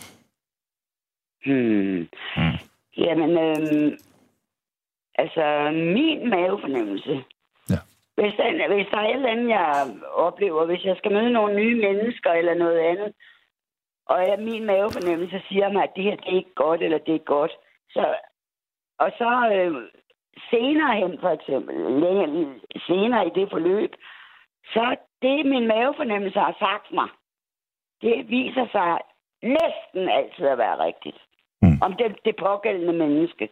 [1.45, 2.07] Hmm.
[2.37, 2.57] Mm.
[2.97, 3.97] Jamen, øhm,
[5.15, 7.23] altså, min mavefornemmelse.
[7.69, 7.79] Ja.
[8.17, 8.33] Hvis
[8.75, 12.31] hvis der er et eller andet, jeg oplever, hvis jeg skal møde nogle nye mennesker
[12.31, 13.13] eller noget andet,
[14.05, 17.15] og jeg, min mavefornemmelse siger mig, at det her det er ikke godt, eller det
[17.15, 17.51] er godt,
[17.89, 18.15] så,
[18.99, 19.73] og så øh,
[20.49, 22.55] senere hen, for eksempel, længere,
[22.87, 23.91] senere i det forløb,
[24.73, 27.09] så det, min mavefornemmelse har sagt mig,
[28.01, 28.91] det viser sig
[29.43, 31.17] næsten altid at være rigtigt.
[31.61, 31.77] Mm.
[31.81, 33.49] Om det, det pågældende menneske,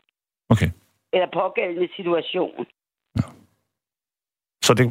[0.49, 0.69] Okay.
[1.13, 2.65] eller pågældende situation.
[4.61, 4.85] Så det,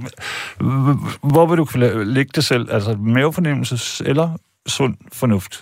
[1.33, 1.67] hvor vil du
[2.05, 2.65] lægge det selv?
[2.71, 4.29] Altså mavefornemmelse eller
[4.67, 5.55] sund fornuft?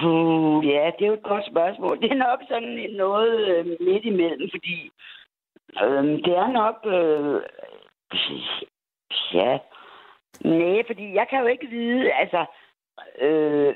[0.00, 2.00] Puh, ja, det er jo et godt spørgsmål.
[2.02, 4.90] Det er nok sådan noget øh, midt imellem, fordi
[5.82, 6.76] øh, det er nok...
[6.86, 7.40] Øh,
[9.34, 9.58] ja,
[10.44, 12.46] nej, fordi jeg kan jo ikke vide, altså...
[13.18, 13.74] Øh,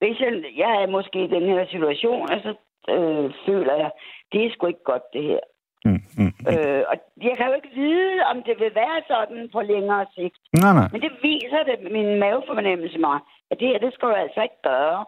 [0.00, 2.50] hvis jeg, jeg er måske i den her situation, og så
[2.94, 3.90] øh, føler jeg,
[4.32, 5.40] det er sgu ikke godt, det her.
[5.84, 6.46] Mm, mm, mm.
[6.50, 6.96] Øh, og
[7.28, 10.36] jeg kan jo ikke vide, om det vil være sådan på længere sigt.
[10.62, 10.88] Nej, nej.
[10.92, 13.18] Men det viser det, min mavefornemmelse mig,
[13.50, 15.04] at det her, det skal du altså ikke gøre.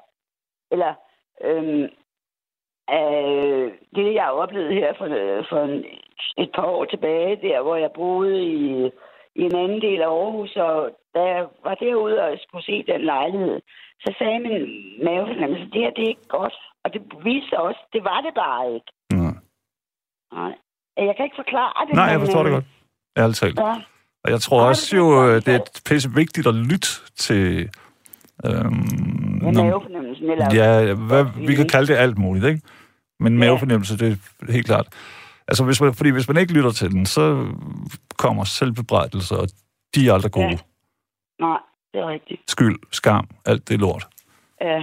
[0.73, 0.95] Eller,
[1.45, 1.89] øhm,
[2.99, 5.07] øh, det jeg har oplevet her for,
[5.51, 5.85] for en,
[6.39, 8.91] et par år tilbage, der hvor jeg boede i,
[9.41, 10.77] i en anden del af Aarhus, og
[11.15, 13.61] da jeg var derude og skulle se den lejlighed,
[14.05, 14.65] så sagde min
[15.05, 16.57] mavefornemmelse, det her, det er ikke godt.
[16.85, 18.91] Og det viste også, det var det bare ikke.
[19.13, 19.35] Nej,
[20.33, 20.55] Nej.
[20.97, 21.95] Jeg kan ikke forklare det.
[21.95, 22.65] nej jeg forstår det godt.
[23.19, 23.59] Ærligt talt.
[23.59, 23.75] Ja.
[24.25, 27.71] Og jeg tror også jo, øh, det er pisse vigtigt at lytte til...
[28.47, 30.47] Øhm, mavefornemmelsen, eller...
[30.55, 32.61] Ja, hvad, vi kan kalde det alt muligt, ikke?
[33.23, 34.87] Men mavefornemmelse, det er helt klart.
[35.49, 37.47] Altså, hvis man, fordi hvis man ikke lytter til den, så
[38.19, 39.49] kommer selvbebrejdelser, og
[39.95, 40.47] de er aldrig gode.
[40.47, 40.59] Ja.
[41.41, 41.59] Nej,
[41.93, 42.41] det er rigtigt.
[42.51, 44.07] Skyld, skam, alt det lort.
[44.61, 44.83] Ja.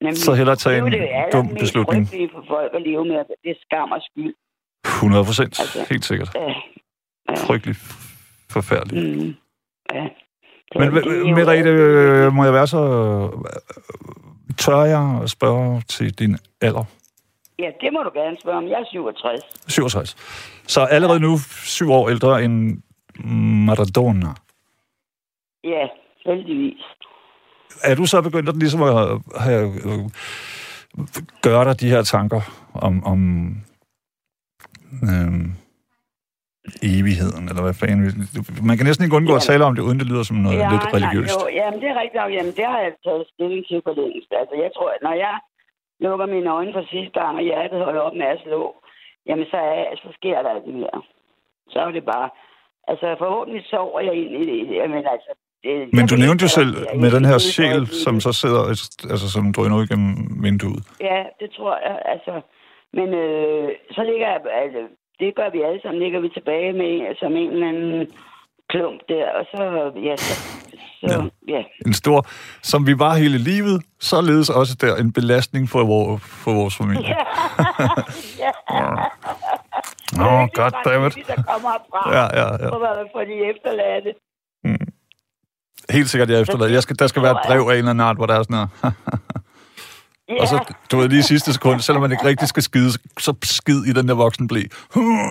[0.00, 0.18] Nemlig.
[0.18, 2.06] Så hellere tage det er en det dum beslutning.
[2.06, 4.34] frygtelige for folk at leve med, det er skam og skyld.
[4.84, 5.86] 100 procent, Altså.
[5.90, 6.30] helt sikkert.
[6.34, 6.40] Ja.
[7.30, 7.34] ja.
[7.46, 7.78] Frygteligt
[8.50, 9.18] forfærdeligt.
[9.18, 9.34] Mm.
[9.94, 10.00] Ja.
[10.72, 12.78] Det Men er- det er Merete, øh, må jeg være så...
[13.34, 16.84] øh, Tør jeg at spørge til din alder?
[17.58, 18.64] Ja, det må du gerne spørge om.
[18.68, 19.40] Jeg er 67.
[19.68, 20.16] 67.
[20.66, 22.82] Så allerede nu syv år ældre end
[23.66, 24.26] Maradona.
[25.64, 25.86] Ja,
[26.26, 26.82] heldigvis.
[27.84, 28.94] Er du så begyndt at ligesom at
[29.46, 30.00] have, øh,
[31.42, 32.40] gøre dig de her tanker
[32.74, 33.20] om, om
[35.10, 35.46] øhm,
[36.82, 38.28] evigheden, eller hvad fanden?
[38.70, 39.52] Man kan næsten ikke undgå at Ja.
[39.52, 41.34] tale om det, uden det lyder som noget ja, lidt religiøst.
[41.36, 42.22] Nej, jo, jamen, det er rigtigt.
[42.36, 44.30] Jamen, det har jeg taget stilling til for længst.
[44.40, 45.34] Altså, jeg tror, at når jeg
[46.06, 48.62] lukker mine øjne for sidste gang, og hjertet holder op med at slå,
[49.26, 51.00] jamen, så, er, så sker der det mere.
[51.72, 52.28] Så er det bare...
[52.88, 54.76] Altså, forhåbentlig sover jeg ind i det.
[54.76, 55.32] Jamen, altså,
[55.64, 58.62] det, Men du nævnte jo ikke, selv jeg med den her sjæl, som så sidder,
[59.12, 60.12] altså som drøner ud gennem
[60.46, 60.82] vinduet.
[61.00, 61.96] Ja, det tror jeg.
[62.14, 62.32] Altså,
[62.92, 64.82] men øh, så ligger jeg, altså,
[65.20, 68.12] det gør vi alle sammen, ligger vi tilbage med som en eller anden
[68.72, 69.62] klump der, og så,
[70.08, 70.32] ja, så,
[71.00, 71.06] så
[71.48, 71.54] ja.
[71.54, 71.62] ja.
[71.86, 72.26] En stor,
[72.62, 77.14] som vi var hele livet, således også der en belastning for, vor, for vores familie.
[78.44, 78.50] ja.
[80.18, 81.14] Nå, Det er ikke godt, dammit.
[81.14, 82.68] hyggeligt, der kommer fra, Ja, ja, ja.
[82.68, 84.10] for, for de efterladte.
[85.90, 86.72] Helt sikkert, jeg efterlader.
[86.72, 88.42] Jeg skal, der skal være et brev af en eller anden art, hvor der er
[88.42, 88.90] sådan her.
[90.28, 92.90] Ja, Og så, du ved, lige i sidste sekund, selvom man ikke rigtig skal skide,
[93.18, 94.62] så skid i den der voksen blæ.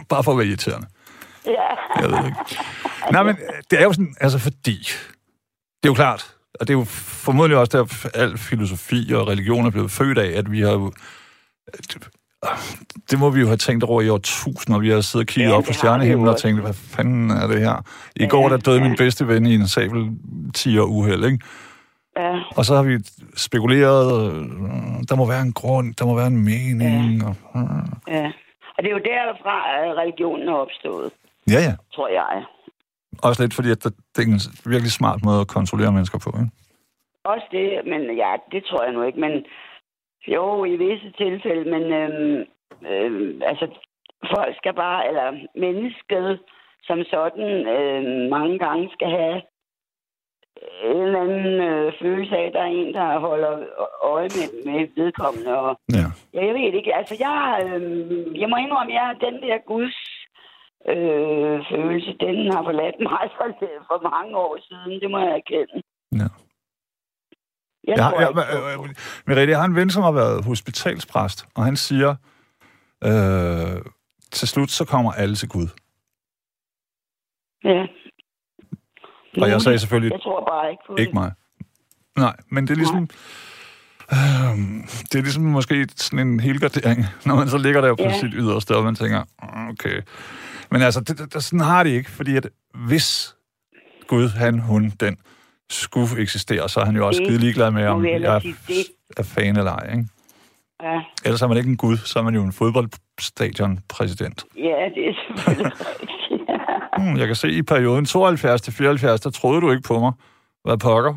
[0.10, 0.88] Bare for at være irriterende.
[1.45, 1.51] ja.
[2.01, 2.38] Jeg ved det ikke.
[3.11, 4.77] Nej, men øh, det er jo sådan, altså fordi,
[5.83, 6.83] det er jo klart, og det er jo
[7.25, 10.91] formodentlig også der, al filosofi og religion er blevet født af, at vi har jo,
[13.11, 14.79] det må vi jo have tænkt over i årtusinder.
[14.79, 17.59] Vi har siddet og kigget Ja, op på stjernehimlen og tænkt, hvad fanden er det
[17.59, 17.85] her?
[18.15, 20.09] I går der døde min bedste ven i en sabel
[20.53, 21.39] 10 uheld, ikke?
[22.17, 22.39] ja.
[22.55, 22.97] Og så har vi
[23.35, 24.41] spekuleret, øh,
[25.09, 27.25] der må være en grund, der må være en mening.
[27.25, 27.35] Og,
[28.07, 28.31] Ja.
[28.77, 31.11] Og det er jo derfra, at religionen er opstået,
[31.49, 31.73] ja, ja.
[31.95, 32.43] tror jeg.
[33.24, 36.30] Også lidt fordi, at det det er en virkelig smart måde at kontrollere mennesker på,
[36.41, 36.52] ikke?
[37.24, 39.19] Også det, men ja, det tror jeg nu ikke.
[39.19, 39.45] Men
[40.28, 42.39] jo, i visse tilfælde, men øhm,
[42.91, 43.65] øhm, altså,
[44.36, 46.39] folk skal bare, eller mennesket
[46.84, 49.41] som sådan, øhm, mange gange skal have
[50.84, 53.54] en eller anden øh, følelse af, at der er en, der holder
[54.04, 55.58] øje med, med vedkommende.
[55.58, 56.06] Og, Ja.
[56.34, 59.97] ja, jeg ved ikke, altså jeg, øhm, jeg må indrømme, jeg den der Guds
[60.89, 63.47] øh, følelse, den har forladt mig for,
[63.89, 65.81] for mange år siden, det må jeg erkende.
[66.21, 66.27] ja.
[67.87, 68.29] Jeg Jeg, jeg,
[68.77, 68.95] øh, øh,
[69.27, 72.15] Merete, jeg har en ven, som har været hospitalspræst, og han siger,
[73.03, 73.81] øh,
[74.31, 75.67] til slut så kommer alle til Gud.
[77.63, 77.85] Ja.
[79.41, 81.13] Og jeg sagde selvfølgelig, Jeg tror bare ikke på ikke det.
[81.13, 81.31] mig.
[82.17, 83.03] Nej, men det er ligesom...
[83.03, 83.07] Øh,
[85.12, 88.19] det er ligesom måske sådan en helgardering, når man så ligger der på Ja.
[88.19, 90.02] sit yderste, og man tænker, "Mm, okay.
[90.71, 92.50] Men altså, det, det, sådan har de ikke, fordi at
[92.88, 93.36] hvis
[94.08, 95.17] Gud, han, hun, den,
[95.69, 98.54] skulle eksistere, så er han jo også Det skide ligeglad med, om jeg er, det.
[99.17, 100.06] er fan eller ej, ikke?
[100.84, 101.00] Ja.
[101.26, 104.45] Ellers er man ikke en gud, så er man jo en fodboldstadionpræsident.
[104.58, 104.62] ja,
[104.95, 105.71] det er selvfølgelig
[106.02, 106.50] rigtigt.
[106.97, 110.12] Hmm, jeg kan se i perioden 72 til 74, der troede du ikke på mig.
[110.63, 111.15] Hvad pokker?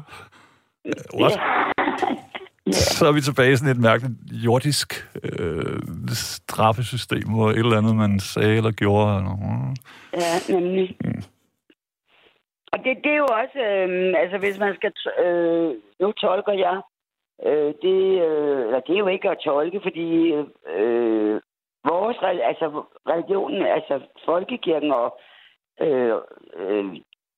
[1.15, 1.21] Uh,
[2.73, 4.89] Så er vi tilbage i sådan et mærkeligt jordisk
[5.23, 9.17] øh, straffesystem, hvor et eller andet, man sagde eller gjorde.
[9.17, 9.35] Eller.
[10.13, 10.97] Ja, nemlig.
[12.73, 14.93] Og det, det er jo også, øh, altså hvis man skal,
[15.25, 16.81] øh, nu tolker jeg,
[17.47, 20.09] øh, det, øh, eller det er jo ikke at tolke, fordi
[20.77, 21.41] øh,
[21.85, 25.19] vores, altså religionen, altså folkekirken og
[25.81, 26.15] øh,
[26.57, 26.85] øh,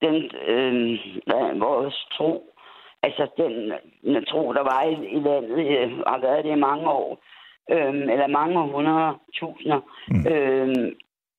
[0.02, 0.16] den,
[0.52, 2.56] øh, vores tro,
[3.02, 7.24] altså den, tro, der var i, i landet, øh, har været det i mange år,
[7.70, 10.26] øh, eller mange hundrede tusinder, mm.
[10.32, 10.68] øh,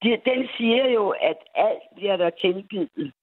[0.04, 3.14] de, den siger jo, at alt bliver der tilgivet.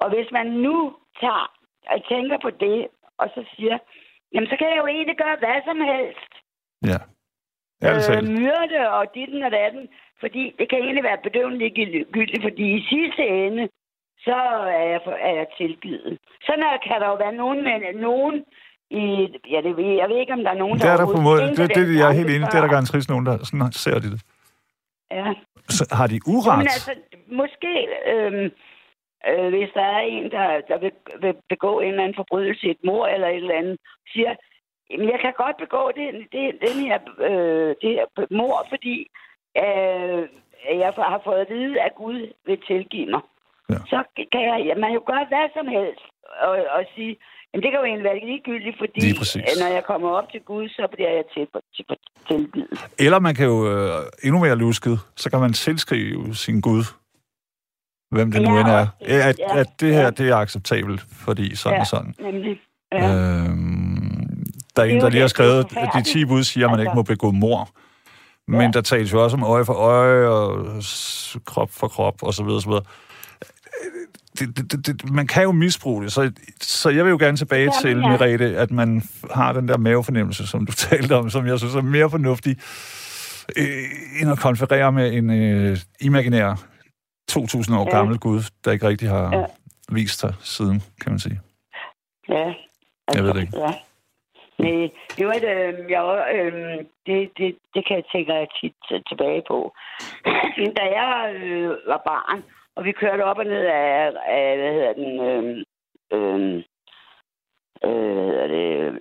[0.00, 1.52] Og hvis man nu tager
[1.86, 3.78] og tænker på det, og så siger,
[4.32, 6.32] jamen så kan jeg jo egentlig gøre hvad som helst.
[6.90, 6.98] Ja.
[7.82, 9.88] Ærligt Øh, myrde og ditten og datten.
[10.20, 13.68] Fordi det kan egentlig være bedøvende ligegyldigt, fordi i sidste ende,
[14.26, 14.38] så
[14.80, 16.18] er jeg, for, er jeg tilgivet.
[16.46, 18.44] Sådan er, kan der jo være nogen, men nogen
[18.90, 19.02] i,
[19.52, 21.40] ja, det ved, jeg ved ikke, om der er nogen, Det er der på måde.
[21.42, 22.46] Det, det, den jeg er helt enig.
[22.50, 22.76] Det er der før.
[22.76, 24.22] garanteret nogen, der sådan ser de det.
[25.10, 25.34] Ja.
[25.68, 26.58] Så har de uret?
[26.58, 26.92] Men altså,
[27.40, 27.72] måske,
[28.12, 28.48] øhm,
[29.28, 32.82] øh, hvis der er en, der, der vil, vil begå en eller anden forbrydelse, et
[32.84, 33.76] mor eller et eller andet,
[34.12, 34.34] siger,
[34.90, 38.06] jamen, jeg kan godt begå det, det, den her, øh, det her
[38.40, 38.96] mor, fordi
[39.64, 40.22] øh,
[40.82, 43.20] jeg har fået at vide, at Gud vil tilgive mig.
[43.70, 43.78] Ja.
[43.92, 43.98] Så
[44.32, 46.04] kan jeg, ja, man jo gøre hvad som helst
[46.46, 47.12] og, og sige,
[47.50, 49.00] jamen det kan jo egentlig være ligegyldigt, fordi
[49.62, 51.44] når jeg kommer op til Gud, så bliver jeg til,
[51.76, 51.84] til,
[52.28, 52.78] tilgivet.
[53.04, 56.84] Eller man kan jo øh, endnu mere lusket, så kan man tilskrive sin Gud,
[58.10, 58.86] hvem det nu Ja, end er,
[59.28, 60.10] at, Ja, at det her ja.
[60.10, 61.80] det er acceptabelt, fordi sådan Ja.
[61.80, 62.14] og sådan.
[62.20, 62.60] Nemlig.
[62.92, 62.98] Ja.
[63.14, 64.44] Øhm,
[64.76, 66.80] der er en, er der lige har skrevet, at de 10 bud siger, at man
[66.80, 67.68] Altså- ikke må begå mor.
[68.48, 68.70] Men Ja.
[68.74, 70.66] der tales jo også om øje for øje, og
[71.46, 72.84] krop for krop, og så videre, så videre.
[74.38, 77.64] Det, det, det, man kan jo misbruge det, så, så jeg vil jo gerne tilbage
[77.64, 78.08] kan til, ja.
[78.08, 79.02] Merete, at man
[79.34, 82.56] har den der mavefornemmelse, som du talte om, som jeg synes er mere fornuftig,
[83.58, 86.54] øh, end at konferere med en øh, imaginær
[87.32, 87.96] 2.000 år Ja.
[87.96, 89.44] gammel Gud, der ikke rigtig har Ja.
[89.92, 91.40] vist sig siden, kan man sige.
[92.28, 92.52] Ja.
[93.14, 93.58] Jeg ved det ikke.
[93.58, 93.72] Ja.
[94.58, 96.04] Nej, det var et, øh, jeg,
[96.34, 96.52] øh,
[97.06, 98.74] det, det, det kan jeg tænke jeg tit
[99.08, 99.74] tilbage på.
[100.78, 102.42] da jeg øh, var barn,
[102.76, 105.64] Og vi kørte op og ned af, af hvad hedder den, øh,
[106.12, 106.64] øh,
[107.84, 109.00] øh, hvad hedder det,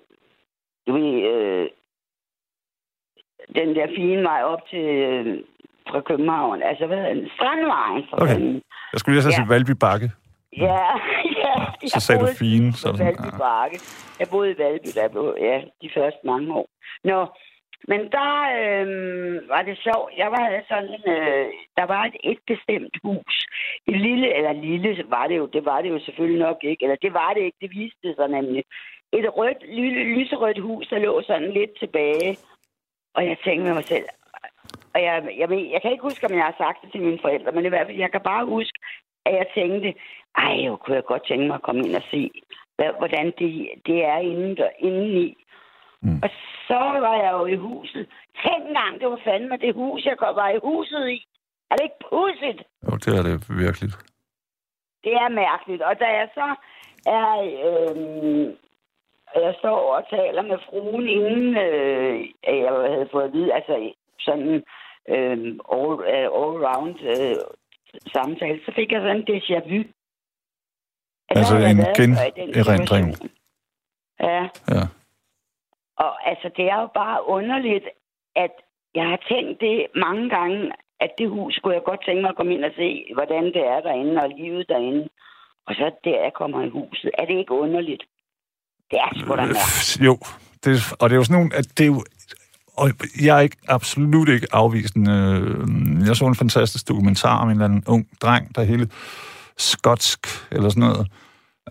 [0.87, 1.69] du ved, øh,
[3.55, 5.43] den der fine vej op til, øh,
[5.89, 6.63] fra København.
[6.63, 7.29] Altså, hvad hedder den?
[7.35, 8.03] Strandvejen.
[8.11, 8.33] Okay.
[8.33, 8.61] fanden.
[8.93, 9.53] Jeg skulle lige så sige Ja.
[9.53, 10.11] Valby Bakke.
[10.57, 10.85] Ja,
[11.43, 11.53] ja.
[11.87, 13.29] Så sagde du fine, så Valby.
[13.39, 13.79] Bakke.
[14.19, 16.67] Jeg boede i Valby, der blev, ja, de første mange år.
[17.03, 17.19] Nå,
[17.87, 20.11] men der øh, var det sjovt.
[20.17, 23.35] Jeg var sådan, øh, der var et, et bestemt hus.
[23.87, 26.83] Et lille, eller lille var det jo, det var det jo selvfølgelig nok ikke.
[26.83, 28.63] Eller det var det ikke, det viste sig nemlig.
[29.13, 32.37] Et rødt, lille, lyserødt hus, der lå sådan lidt tilbage.
[33.15, 34.05] Og jeg tænkte med mig selv,
[34.93, 37.19] og jeg, jeg, ved, jeg kan ikke huske, om jeg har sagt det til mine
[37.21, 38.79] forældre, men i hvert fald, jeg kan bare huske,
[39.25, 39.93] at jeg tænkte,
[40.37, 42.31] ej, jo kunne jeg godt tænke mig at komme ind og se,
[42.75, 45.37] hvordan det, det er inden der, indeni.
[46.01, 46.19] Mm.
[46.23, 46.29] Og
[46.67, 48.07] så var jeg jo i huset.
[48.43, 51.27] Tænk engang, det var fandme det hus, jeg var i huset i.
[51.71, 52.61] Er det ikke pudsigt?
[52.85, 53.89] Jo, det er det virkelig.
[55.03, 55.81] Det er mærkeligt.
[55.81, 56.47] Og da jeg så
[57.05, 57.27] er...
[57.67, 58.53] Øh,
[59.35, 64.63] jeg står og taler med fruen, inden øh, jeg havde fået at vide, altså sådan
[65.09, 65.37] øh,
[65.75, 67.35] all, øh, all round øh,
[68.13, 69.83] samtale, så fik jeg sådan en déjà vu.
[71.29, 73.31] Altså en generindring.
[74.19, 74.83] Ja, Ja
[76.03, 77.85] og altså det er jo bare underligt,
[78.35, 78.53] at
[78.95, 80.59] jeg har tænkt det mange gange,
[81.03, 83.63] at det hus skulle jeg godt tænke mig at komme ind og se, hvordan det
[83.73, 85.03] er derinde og livet derinde.
[85.67, 87.11] Og så der jeg kommer i huset.
[87.19, 88.03] Er det ikke underligt?
[88.91, 89.43] Det er sgu da.
[89.43, 90.17] Øh, Jo,
[90.63, 92.03] det, og det er jo sådan nogle, at det er jo,
[92.77, 92.87] og
[93.25, 95.13] jeg er ikke, absolut ikke afvisende.
[96.07, 98.89] Jeg så en fantastisk dokumentar om en eller anden ung dreng, der er hele
[99.57, 100.19] skotsk
[100.51, 101.07] eller sådan noget.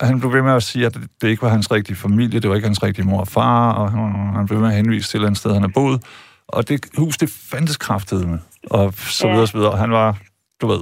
[0.00, 2.56] Han blev ved med at sige, at det ikke var hans rigtige familie, det var
[2.56, 3.90] ikke hans rigtige mor og far, og
[4.36, 6.02] han blev ved med at henvise til et sted, han har boet.
[6.48, 8.40] Og det hus, det fandtes kraftedeme,
[8.70, 9.76] og så videre og så videre.
[9.76, 10.18] Han var,
[10.60, 10.80] du ved,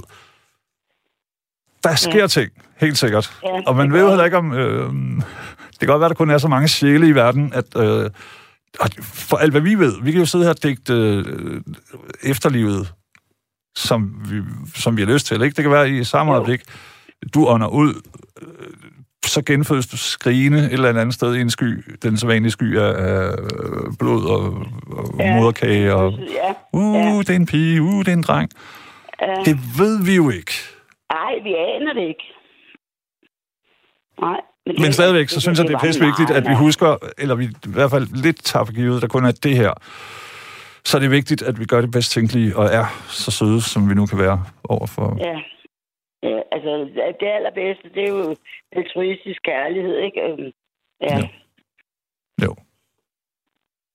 [1.83, 2.27] der sker Ja.
[2.27, 2.51] ting,
[2.81, 3.39] helt sikkert.
[3.43, 4.53] Ja, og man ved jo heller ikke om...
[4.53, 4.93] Øh,
[5.69, 7.65] det kan godt være, der kun er så mange sjæle i verden, at...
[7.77, 8.09] Øh,
[9.03, 11.61] for alt, hvad vi ved, vi kan jo sidde her og digte øh,
[12.23, 12.93] efterlivet,
[13.75, 14.41] som vi,
[14.75, 15.41] som vi har lyst til.
[15.41, 15.55] Ikke?
[15.55, 16.61] Det kan være i samme øjeblik,
[17.33, 17.93] du ånder ud,
[19.25, 22.93] så genfødes du skrigende et eller andet sted i en sky, den sædvanlige sky af,
[23.07, 23.31] af
[23.99, 24.43] blod og,
[24.97, 25.35] og Ja.
[25.35, 27.17] moderkage, og Ja, uh, Ja.
[27.19, 28.49] det er en pige, uh, det er en dreng.
[29.21, 29.33] ja.
[29.45, 30.51] Det ved vi jo ikke.
[31.11, 32.23] Nej, vi aner det ikke.
[34.21, 34.39] Nej.
[34.67, 37.43] det- Men stadigvæk, så synes jeg, det er pisse vigtigt, at vi husker, eller vi
[37.45, 39.73] i hvert fald lidt tager for givet, der kun er det her.
[40.85, 43.89] Så er det vigtigt, at vi gør det bedst tænkelige, og er så søde, som
[43.89, 45.17] vi nu kan være overfor.
[45.19, 45.39] Ja.
[46.23, 46.39] Ja.
[46.51, 46.71] altså
[47.21, 48.35] det allerbedste, det er jo
[48.71, 50.21] altruistisk kærlighed, ikke?
[50.21, 50.51] Øhm,
[51.01, 51.17] Ja.
[51.17, 51.29] Ja.
[52.45, 52.55] Jo.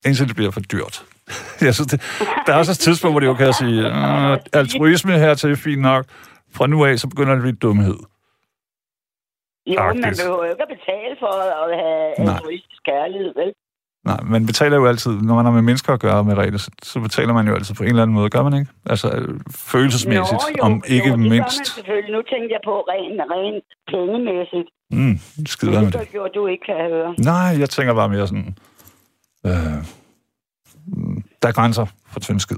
[0.06, 0.94] Indtil det bliver for dyrt.
[1.66, 2.00] Jeg synes, det,
[2.46, 5.80] der er også et tidspunkt, hvor det okay at sige, "Øh, altruisme hertil er fint
[5.82, 6.04] nok.
[6.56, 7.98] Fra nu af, så begynder det at blive dumhed.
[9.66, 10.20] Jo, man Agtigt.
[10.20, 11.32] behøver jo ikke at betale for
[11.64, 13.50] at have altruistisk kærlighed, vel?
[14.04, 16.70] Nej, man betaler jo altid, når man har med mennesker at gøre med regler, så,
[16.82, 18.70] så betaler man jo altid på en eller anden måde, gør man ikke?
[18.86, 21.58] Altså øh, følelsesmæssigt, Nå, jo, om ikke jo, det mindst.
[21.58, 22.12] gør man selvfølgelig.
[22.16, 24.68] Nu tænkte jeg på rent, rent pengemæssigt.
[24.90, 26.34] Mm, skide med det det.
[26.34, 27.14] du ikke kan høre.
[27.18, 28.56] Nej, jeg tænker bare mere sådan,
[29.46, 29.78] øh,
[31.42, 32.56] der er grænser for tynd skid.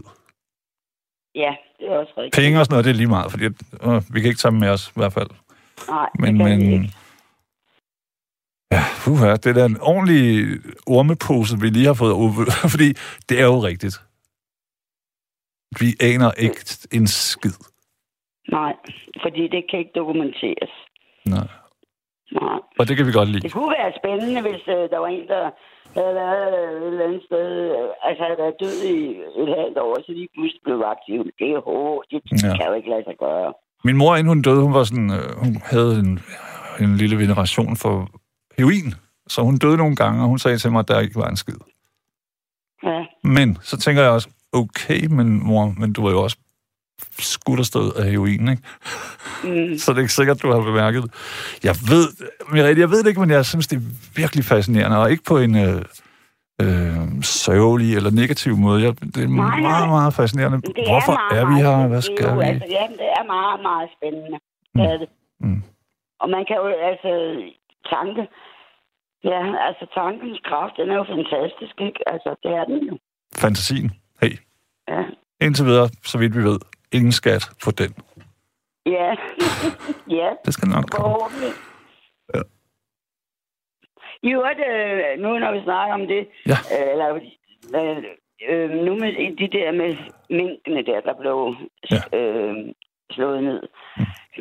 [1.35, 2.43] Ja, det er også rigtigt.
[2.45, 4.61] Penge og sådan noget, det er lige meget, fordi øh, vi kan ikke tage dem
[4.61, 5.31] med os, i hvert fald.
[5.89, 6.93] Nej, Men, det kan vi men ikke.
[8.73, 10.25] Ja, uha, det er da en ordentlig
[10.87, 12.15] ormepose, vi lige har fået,
[12.75, 12.89] fordi
[13.29, 13.97] det er jo rigtigt.
[15.81, 16.61] Vi aner ikke
[16.93, 17.57] en skid.
[18.59, 18.73] Nej,
[19.23, 20.73] fordi det kan ikke dokumenteres.
[21.27, 21.49] Nej.
[22.41, 22.59] Nej.
[22.79, 23.41] Og det kan vi godt lide.
[23.47, 25.45] Det kunne være spændende, hvis øh, der var en, der
[25.99, 26.49] havde været
[26.83, 27.47] et eller andet sted,
[27.77, 28.97] øh, altså havde været død i
[29.43, 31.21] et halvt år, så lige pludselig blev aktiv.
[31.41, 32.57] Det er hårdt, det Ja.
[32.59, 33.49] kan jo ikke lade sig gøre.
[33.89, 36.13] Min mor, inden hun døde, hun var sådan, øh, hun havde en,
[36.85, 37.95] en lille veneration for
[38.59, 38.95] heroin.
[39.29, 41.37] Så hun døde nogle gange, og hun sagde til mig, at der ikke var en
[41.37, 41.55] skid.
[42.85, 46.37] Ja, Men så tænker jeg også, okay, men mor, men du var jo også
[47.19, 48.63] skudt afsted af heroin, ikke?
[49.45, 51.13] mm, Så det er ikke sikkert, du har bemærket det.
[51.65, 52.07] Jeg ved,
[52.77, 53.83] jeg ved det ikke, men jeg synes, det er
[54.17, 55.83] virkelig fascinerende, og ikke på en øh,
[56.63, 58.83] øh, sørgelig eller negativ måde.
[58.83, 60.61] Jeg, det er Nej, meget, meget fascinerende.
[60.61, 61.87] det er Hvorfor meget, er vi her?
[61.89, 62.45] Hvad skal jo, vi?
[62.45, 64.39] Altså, ja, det er meget, meget spændende.
[64.75, 64.81] Mm.
[64.81, 65.09] Det er det.
[65.41, 65.63] Mm.
[66.21, 67.11] Og man kan jo, altså,
[67.95, 68.29] tanke,
[69.25, 72.01] ja, altså tankens kraft, den er jo fantastisk, ikke?
[72.13, 72.99] Altså, det er den jo.
[73.43, 73.91] Fantasien.
[74.23, 74.33] Hey,
[74.89, 75.03] Ja,
[75.41, 76.59] indtil videre, så vidt vi ved,
[76.93, 77.95] ingen skat på den.
[78.87, 79.15] ja,
[80.21, 80.29] ja.
[80.45, 81.47] Det skal nok komme.
[82.35, 82.41] Ja.
[84.23, 86.59] I øvrigt, øh, nu når vi snakker om det, Ja.
[86.75, 87.09] øh, eller,
[87.79, 88.05] øh,
[88.51, 89.97] øh, nu med de der med
[90.31, 91.55] minkene der, der blev
[91.91, 92.19] Ja.
[92.19, 92.57] øh,
[93.11, 93.63] slået ned.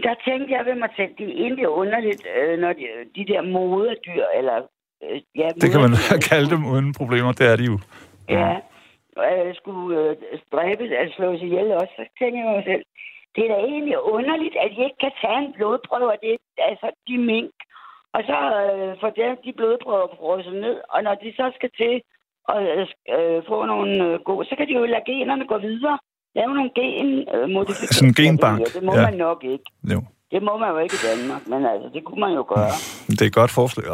[0.03, 2.85] Der tænkte jeg ved mig selv, det er egentlig underligt, øh, når de,
[3.15, 4.55] de der moderdyr, eller...
[5.03, 5.95] Øh, ja, Det kan man
[6.29, 7.77] kalde dem uden problemer, det er de jo.
[8.29, 8.53] Ja,
[9.25, 10.15] øh, skulle øh,
[10.51, 12.85] dræbes, altså slås ihjel også, så tænker jeg mig selv,
[13.35, 16.87] det er da egentlig underligt, at de ikke kan tage en blodprøve af det, altså
[17.07, 17.55] de mink,
[18.15, 22.01] og så øh, får de, de blodprøver frosset ned, og når de så skal til
[22.49, 22.59] at
[23.15, 25.97] øh, få nogle øh, gode, så kan de jo lade generne gå videre.
[26.35, 27.93] Lave nogle genmodifikationer.
[27.93, 29.01] Sådan en genbank, Det må ja.
[29.01, 29.63] man nok ikke.
[29.93, 30.03] Jo.
[30.31, 32.71] Det må man jo ikke i Danmark, men altså, det kunne man jo gøre.
[33.07, 33.85] Det er et godt forslag.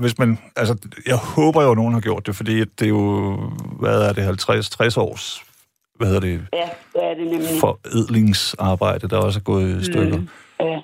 [0.00, 0.76] Hvis man, altså,
[1.06, 3.36] jeg håber jo, at nogen har gjort det, fordi det er jo,
[3.80, 5.42] hvad er det, 50-60 års,
[5.94, 7.48] hvad hedder det, Ja, det er det nemlig.
[7.60, 10.16] forædlingsarbejde, der også er gået i stykker.
[10.18, 10.28] Mm.
[10.60, 10.80] Ja.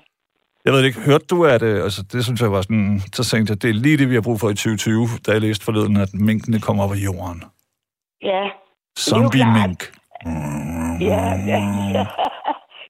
[0.65, 3.51] Jeg ved ikke, hørte du, at det, altså, det synes jeg var sådan, så tænkte
[3.51, 5.97] jeg, det er lige det, vi har brug for i 2020, da jeg læste forleden,
[5.97, 7.45] at minkene kommer af jorden.
[8.23, 8.43] ja,
[8.99, 9.93] Zombie-mink.
[11.01, 11.61] Ja, ja,
[11.95, 12.07] ja.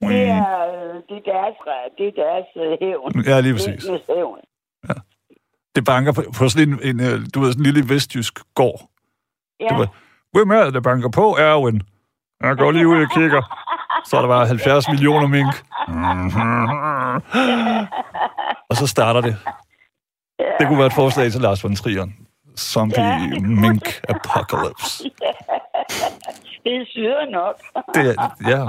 [0.09, 1.57] Det er, øh, det er deres,
[1.99, 3.25] det er deres øh, hævn.
[3.27, 3.69] Ja, lige præcis.
[3.69, 4.39] Minkenes hævn.
[5.77, 8.81] Det banker på, på sådan en, en, øh, du ved, sådan en lille vestjysk gård.
[9.61, 9.67] Ja.
[9.69, 9.89] Det var,
[10.33, 11.83] Hvem er det, der banker på, Erwin?
[12.43, 13.43] Jeg går lige ud og kigger.
[14.05, 15.55] Så er der bare 70 millioner mink.
[18.71, 19.37] og så starter det.
[20.61, 22.07] Det kunne være et forslag til Lars von Trier.
[22.59, 25.05] Zombie mink apocalypse.
[25.05, 25.11] Det
[26.67, 27.57] er syret nok.
[27.95, 28.17] Det er,
[28.53, 28.61] ja.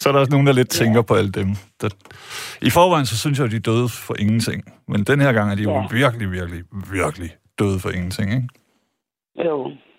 [0.00, 1.48] Så er der også nogen, der lidt tænker på alle dem.
[1.80, 1.88] Der,
[2.68, 4.60] I forvejen, så synes jeg, at de er døde for ingenting.
[4.88, 5.86] Men den her gang er de jo Ja.
[6.00, 6.62] virkelig, virkelig,
[6.98, 8.48] virkelig døde for ingenting, ikke?
[9.48, 9.56] Jo,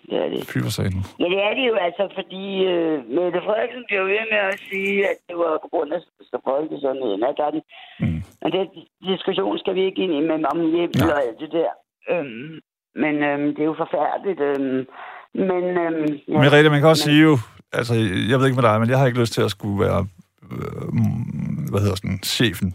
[0.08, 0.40] det er det.
[0.50, 1.02] Fy for satan.
[1.22, 4.96] Ja, det er det jo altså, fordi øh, Mette Frederiksen bliver ved med at sige,
[5.10, 6.00] at det var på grund af
[6.30, 7.20] så folkesundheden.
[7.38, 7.62] Der er den,
[8.04, 8.20] Mm.
[8.44, 8.66] og den
[9.10, 11.10] diskussion skal vi ikke ind i med om hjem Nej.
[11.12, 11.70] og alt det der.
[12.12, 12.50] Øhm,
[13.02, 14.40] men øhm, det er jo forfærdeligt.
[14.50, 14.80] Øhm,
[15.38, 17.38] men øhm, ja, Men Rete, man kan også sige jo,
[17.72, 17.94] altså,
[18.30, 20.06] jeg ved ikke med dig, men jeg har ikke lyst til at skulle være,
[20.52, 22.74] øh, mm, hvad hedder sådan, chefen.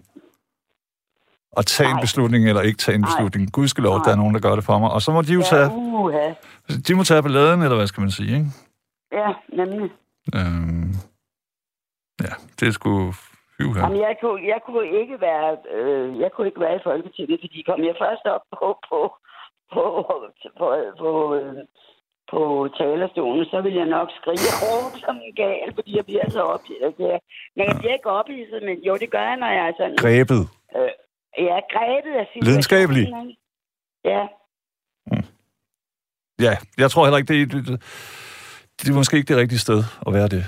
[1.58, 2.02] Og tage en Nej.
[2.02, 3.10] beslutning eller ikke tage en Nej.
[3.10, 3.52] beslutning.
[3.52, 4.04] Gudskelov, Nej.
[4.06, 4.92] der er nogen, der gør det for mig.
[4.92, 6.34] Og så må de jo tage, ja, uha.
[6.88, 8.50] de må tage balladen, eller hvad skal man sige, ikke?
[9.12, 9.90] ja, nemlig.
[10.36, 10.92] Øhm,
[12.26, 13.14] ja, det er sgu...
[13.62, 13.82] Her.
[13.82, 17.58] Jamen, jeg kunne, jeg kunne ikke være, øh, jeg kunne ikke være i Folketinget, fordi
[17.70, 19.00] kom jeg først op på, på,
[19.74, 19.82] på,
[20.60, 20.66] på,
[21.00, 21.56] på, øh,
[22.32, 22.42] på
[22.80, 27.20] talerstolen, så vil jeg nok skrige råbe som en gal, fordi jeg bliver så ophidset.
[27.56, 29.98] Nej, jeg bliver ikke ophidset, men jo, det gør jeg, når jeg er sådan...
[30.04, 30.44] Grebet.
[30.78, 30.92] Øh,
[31.58, 32.48] er grebet af situationen.
[32.48, 33.06] Lidenskabelig.
[34.06, 34.24] Ja,
[36.42, 37.82] Ja, jeg tror heller ikke, det er, det, det,
[38.82, 40.46] det er måske ikke det rigtige sted at være det.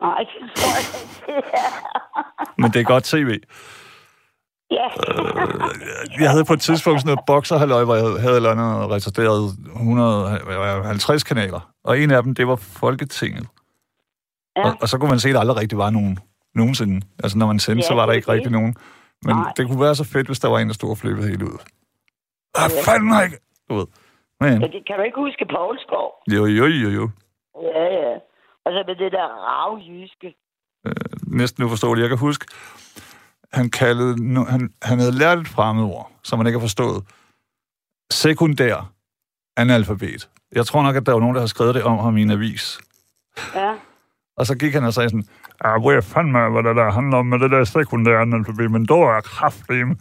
[0.00, 2.60] nej, det tror jeg ikke, det er.
[2.60, 3.40] Men det er godt tv.
[4.70, 4.88] Ja,
[6.20, 11.22] Jeg havde på et tidspunkt sådan noget bokserhalløj, hvor jeg havde eller andet retarderet 150
[11.24, 11.70] kanaler.
[11.84, 13.46] Og en af dem, det var Folketinget.
[14.56, 14.62] Ja.
[14.68, 16.18] Og, og så kunne man se, at der aldrig rigtig var nogen
[16.54, 17.06] nogensinde.
[17.22, 18.32] Altså, når man sendte, Ja, så var der er ikke det.
[18.34, 18.76] rigtig nogen.
[19.24, 19.52] Men Nej.
[19.56, 21.58] det kunne være så fedt, hvis der var en, der stod og flippede helt ud.
[22.58, 23.38] Hvad fanden har ikke...
[23.70, 23.86] Du ved.
[24.40, 26.08] Men, ja, det kan du ikke huske Poulskov?
[26.34, 27.10] jo, jo, jo, jo.
[27.62, 28.14] Ja, ja.
[28.64, 30.34] Og så med det der ravjyske.
[31.26, 32.02] Næsten uforståeligt.
[32.02, 32.46] Jeg kan huske,
[33.52, 34.44] han kaldede...
[34.48, 37.04] Han, han havde lært et fremmedord, som man ikke har forstået.
[38.10, 38.92] Sekundær
[39.56, 40.28] analfabet.
[40.52, 42.30] Jeg tror nok, at der var nogen, der har skrevet det om ham i en
[42.30, 42.80] avis.
[43.54, 43.74] Ja.
[44.36, 45.26] Og så gik han og sagde sådan,
[45.60, 48.86] ah, hvor er fandme, hvad det der handler om med det der sekundære analfabet, men
[48.86, 49.96] dog er kraftedeme.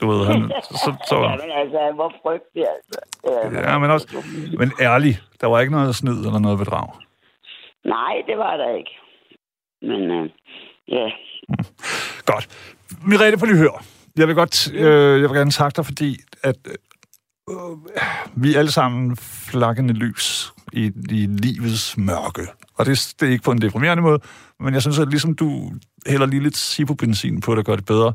[0.00, 3.00] Du ved, han, så, så, Ja, men altså, han var frygtelig, altså.
[3.54, 4.06] Ja, ja, men også,
[4.58, 6.88] men ærlig, der var ikke noget snyd eller noget bedrag.
[7.84, 8.90] Nej, det var der ikke.
[9.82, 10.30] Men, øh,
[10.88, 11.08] ja.
[12.32, 12.48] Godt.
[13.06, 13.84] Mirette, på lige hør.
[14.16, 16.56] Jeg vil godt, øh, jeg vil gerne takke dig, fordi at
[17.50, 17.56] øh,
[18.36, 22.46] vi er alle sammen flakkende lys i, i livets mørke.
[22.74, 24.20] Og det, det er ikke på en deprimerende måde,
[24.60, 25.72] men jeg synes, at ligesom du
[26.06, 28.12] hælder lige lidt Sipo-benzin på det, gør det bedre.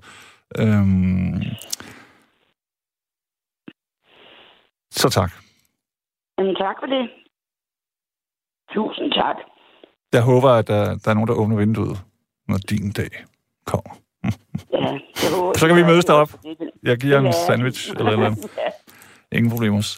[0.57, 1.41] Øhm,
[4.91, 5.31] så tak.
[6.38, 7.09] Jamen, tak for det.
[8.73, 9.36] Tusind tak.
[10.13, 11.97] Jeg håber, at der, der er nogen, der åbner vinduet,
[12.47, 13.09] når din dag
[13.65, 13.99] kommer.
[14.73, 14.99] Ja,
[15.31, 16.37] håber Så kan vi mødes deroppe.
[16.43, 18.49] Det- Jeg giver en sandwich eller eller andet.
[19.31, 19.97] Ingen problemer.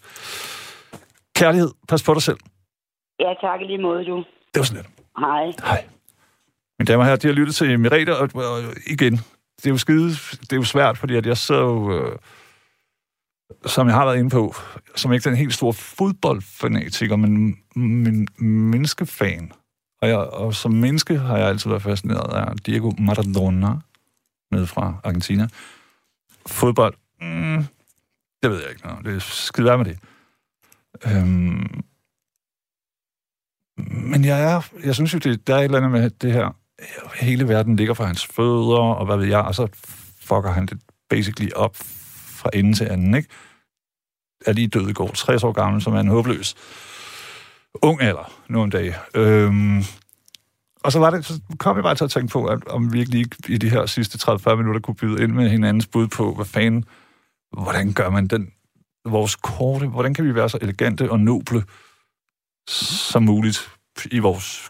[1.36, 1.72] Kærlighed.
[1.88, 2.38] Pas på dig selv.
[3.20, 4.18] ja, tak lige måde, du.
[4.18, 4.26] Det
[4.60, 4.94] var sådan lidt.
[5.20, 5.46] Hej.
[5.70, 5.86] Hej.
[6.80, 9.14] Mine damer og herrer, de har lyttet til Merete, og, og igen,
[9.58, 10.10] det er jo skide,
[10.42, 12.18] det er jo svært, fordi at jeg så jo, øh,
[13.66, 14.56] som jeg har været inde på,
[14.96, 19.52] som ikke den helt store fodboldfanatiker, men, men menneskefan.
[20.06, 23.68] Og, jeg, og som menneske har jeg altid været fascineret af Diego Maradona,
[24.52, 25.48] nede fra Argentina.
[26.48, 27.66] Fodbold, mm,
[28.44, 29.06] det ved jeg ikke noget.
[29.06, 30.00] Det er skide værd med det.
[31.06, 31.84] Øhm,
[34.12, 36.56] men jeg er, jeg synes jo, det, der er et eller andet med det her
[37.16, 39.68] hele verden ligger for hans fødder, og hvad ved jeg, og så
[40.20, 41.76] fucker han det basically op
[42.40, 43.30] fra ende til anden, ikke?
[44.46, 46.56] Er lige død i går, 60 år gammel, som er en håbløs
[47.82, 48.94] ung alder nu om dagen.
[49.16, 49.84] Øhm,
[50.84, 53.00] og så, var det, så kom jeg bare til at tænke på, at om vi
[53.00, 56.34] ikke lige i de her sidste 30-40 minutter kunne byde ind med hinandens bud på,
[56.34, 56.86] hvad fanden,
[57.52, 58.52] hvordan gør man den,
[59.06, 61.64] vores korte, hvordan kan vi være så elegante og noble
[62.68, 63.70] som muligt
[64.12, 64.70] i vores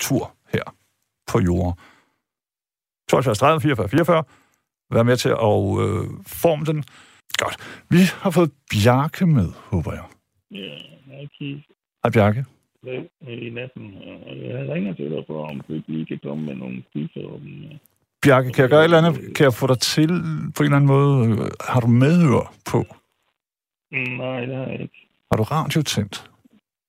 [0.00, 0.62] tur her
[1.26, 1.74] på jorden.
[3.08, 4.24] 72 30 44 44.
[4.90, 6.84] Vær med til at øh, forme den.
[7.38, 7.56] Godt.
[7.88, 10.04] Vi har fået Bjarke med, håber jeg.
[10.50, 10.76] Ja,
[11.06, 11.62] hej
[12.02, 12.44] Hej Bjarke.
[13.28, 13.94] I natten.
[14.26, 17.42] Jeg ringer til dig for, om du ikke lige kan komme med nogle quizzer om...
[18.22, 19.34] Bjarke, kan jeg gøre et eller andet?
[19.36, 20.08] Kan jeg få dig til
[20.56, 21.50] på en eller anden måde?
[21.68, 22.78] Har du medhør på?
[23.92, 25.08] Nej, det har jeg ikke.
[25.30, 26.30] Har du radio tændt?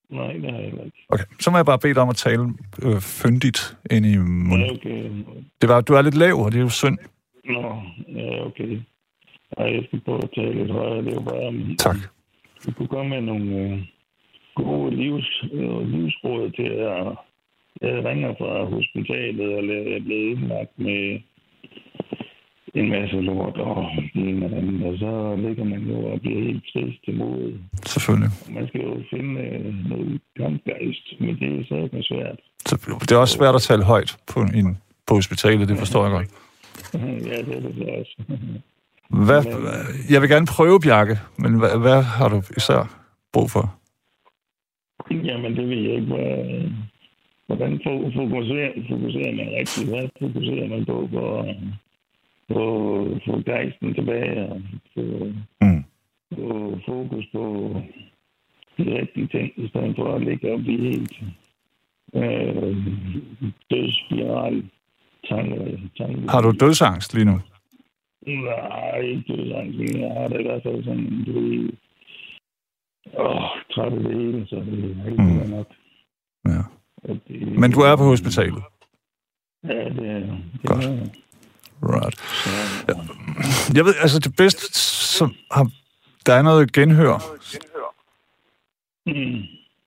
[0.09, 1.05] Nej, det har jeg heller ikke.
[1.09, 2.43] Okay, så må jeg bare bede dig om at tale
[2.83, 4.67] øh, fyndigt ind i munden.
[4.67, 5.11] Ja, okay.
[5.61, 6.97] Det var, du er lidt lav, og det er jo synd.
[7.45, 8.81] Nå, ja, okay.
[9.57, 11.03] Ej, jeg skal prøve at tale lidt højere.
[11.03, 11.75] Det er jo bare...
[11.75, 11.95] Tak.
[12.65, 13.79] Du kunne komme med nogle øh,
[14.55, 17.07] gode livs, øh, livsråd til at...
[17.81, 21.19] Jeg ringer fra hospitalet, eller jeg er blevet indlagt med
[22.73, 23.85] en masse lort og
[24.15, 27.53] en eller anden, og så ligger man jo og bliver helt trist til mod.
[27.85, 28.29] Selvfølgelig.
[28.49, 32.39] Man skal jo finde øh, noget kampgejst, men det er så svært.
[32.65, 34.77] Så, det er også svært at tale højt på, en,
[35.07, 36.27] på hospitalet, det forstår jeg godt.
[37.29, 38.15] ja, det er det så også.
[39.09, 39.41] Hvad,
[40.09, 42.99] jeg vil gerne prøve, Bjarke, men hvad, hvad har du især
[43.33, 43.75] brug for?
[45.11, 46.07] Jamen, det ved jeg ikke.
[46.07, 46.61] Hvad,
[47.47, 47.79] hvordan
[48.15, 49.89] fokuserer, fokuserer man rigtigt?
[49.89, 51.55] Hvad fokuserer man på for at
[52.51, 54.61] få, gejsten tilbage og
[54.93, 55.31] få,
[55.61, 55.83] Mm.
[56.35, 57.75] få fokus på
[58.77, 61.21] de rigtige ting, i stedet for at ligge op i helt
[62.15, 62.75] øh,
[63.71, 64.63] dødsspiral.
[65.29, 66.29] Tanke, tanke.
[66.29, 67.39] Har du dødsangst lige nu?
[68.27, 71.69] Nej, ikke dødsangst, jeg har det i hvert fald sådan, du ved,
[73.17, 73.41] åh,
[73.71, 75.49] træt af det hele, så det er ikke Mm.
[75.49, 75.67] nok.
[76.47, 76.61] Ja.
[77.27, 78.63] Det, Men du er på hospitalet?
[79.63, 80.43] Ja, det er det.
[80.65, 80.85] Godt.
[80.85, 81.07] Er,
[81.83, 82.17] Right.
[82.19, 82.49] så,
[83.75, 84.73] Jeg ved, altså det bedste,
[85.17, 85.71] som har,
[86.25, 87.17] der er noget genhør,
[89.05, 89.43] mm.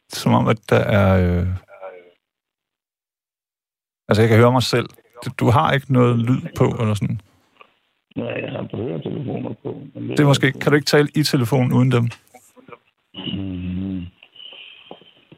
[0.08, 1.40] som om, at der er...
[1.40, 1.46] Øh,
[4.08, 4.88] altså, jeg kan høre mig selv.
[5.38, 7.20] Du- har ikke noget lyd på, eller sådan.
[8.16, 9.82] Nej, jeg har på høretelefoner på.
[9.94, 10.52] Men Det er måske...
[10.52, 12.08] Kan du ikke tale i telefonen uden dem?
[13.14, 14.06] Mm.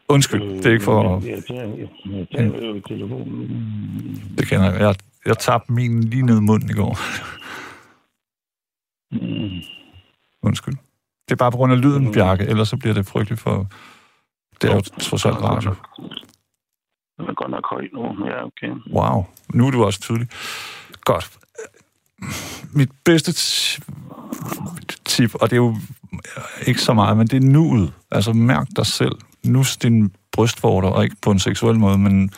[0.08, 1.22] Undskyld, det er ikke for...
[1.26, 4.34] Jeg tager, jeg tager jo telefonen.
[4.38, 4.80] Det kender jeg.
[4.80, 4.94] Jeg,
[5.26, 6.98] jeg tabte min lige ned i munden i går.
[9.12, 9.62] Mm.
[10.42, 10.74] Undskyld.
[11.28, 13.66] Det er bare på grund af lyden, Bjarke, ellers så bliver det frygteligt for...
[14.62, 15.74] Det er jo trods alt radio.
[17.16, 18.26] Den er godt nok høj nu.
[18.26, 18.68] Ja, okay.
[18.92, 19.24] Wow.
[19.54, 20.28] Nu er du også tydelig.
[21.00, 21.38] Godt.
[22.74, 23.32] Mit bedste
[25.04, 25.74] tip, og det er jo
[26.68, 27.92] ikke så meget, men det er nuet.
[28.10, 29.16] Altså mærk dig selv.
[29.44, 32.30] Nus din brystvorter, og ikke på en seksuel måde, men...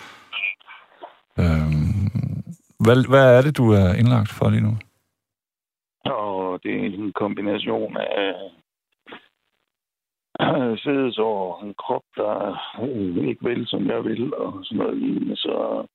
[1.39, 1.73] Øh,
[2.85, 4.75] hvad, hvad er det, du er indlagt for lige nu?
[6.05, 8.33] Og det er en kombination af
[10.41, 12.33] øh, sædesår og en krop, der
[13.29, 15.37] ikke vil, som jeg vil, og sådan noget lignende.
[15.37, 15.87] Så,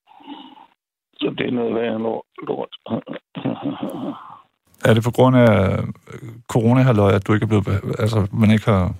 [1.13, 1.99] så det er noget værre
[2.47, 2.73] lort.
[4.87, 5.83] Er det på grund af øh,
[6.53, 6.81] corona
[7.15, 7.67] at du ikke er blevet...
[8.03, 8.95] Altså, man ikke har...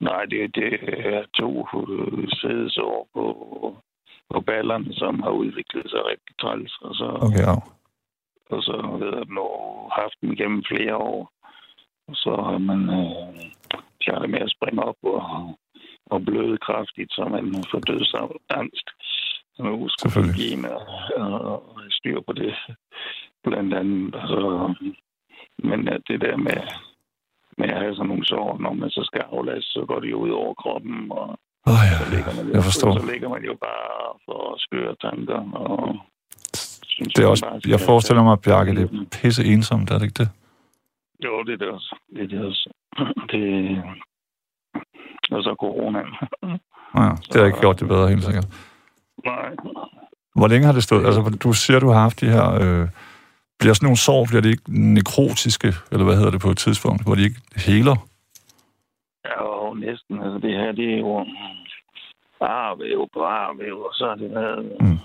[0.00, 0.72] Nej, det, det
[1.14, 1.50] er to
[1.88, 3.24] øh, sædesår på,
[4.30, 6.72] på ballerne, som har udviklet sig rigtig træls.
[6.80, 7.54] Og så, Okay, ja.
[8.54, 9.46] og så jeg, nu
[10.00, 11.32] haft dem gennem flere år.
[12.08, 13.44] Og så har man øh,
[14.00, 15.22] klaret med at springe op og,
[16.06, 18.88] og bløde kraftigt, så man får dødsangst.
[19.58, 20.36] Nu skal Selvfølgelig.
[20.36, 20.56] give
[21.16, 22.54] og, og styr på det,
[24.14, 24.74] Og så,
[25.68, 26.60] men at det der med,
[27.58, 30.18] med at have sådan nogle sår, når man så skal aflaste, så går det jo
[30.18, 32.16] ud over kroppen, og Oh, så ja.
[32.16, 32.98] ligger man jo, Jeg forstår.
[32.98, 35.40] Så ligger man jo bare for skøre tanker.
[35.52, 35.96] Og
[36.86, 40.18] synes, Det er også, jeg forestiller mig, Bjarke, det er pisse ensomt, er det ikke
[40.22, 40.28] det?
[41.24, 41.96] Jo, det er det også.
[42.14, 42.70] Det er det også.
[43.32, 43.42] Det...
[45.30, 46.02] Og så corona.
[46.96, 48.46] Ja, det har ikke gjort det bedre, helt sikkert.
[49.24, 49.50] Nej.
[50.34, 51.06] Hvor længe har det stået?
[51.06, 52.46] Altså, du siger, du har haft de her...
[52.62, 52.88] Øh,
[53.62, 54.62] bliver sådan nogle sår, bliver de ikke
[54.94, 57.96] nekrotiske, eller hvad hedder det på et tidspunkt, hvor de ikke heler?
[59.28, 60.14] Ja, jo, næsten.
[60.24, 61.12] Altså, det her, det er jo
[62.40, 64.98] arvæv på arvæv, og så har det været Mm.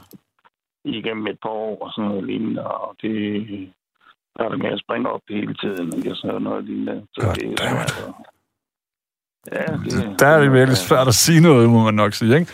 [0.98, 3.16] igennem et par år og sådan noget lignende, og det
[4.40, 5.88] har det med at springe op hele tiden?
[6.12, 7.06] Og sådan noget lignende.
[7.14, 8.14] Så God det er at-
[9.52, 12.52] Ja, det, Der er det virkelig svært at sige noget, må man nok sige, ikke?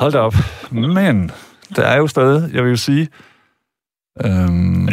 [0.00, 0.34] Hold da op.
[0.72, 1.30] Men
[1.76, 3.08] der er jo stadig, jeg vil jo sige,
[4.24, 4.86] øhm,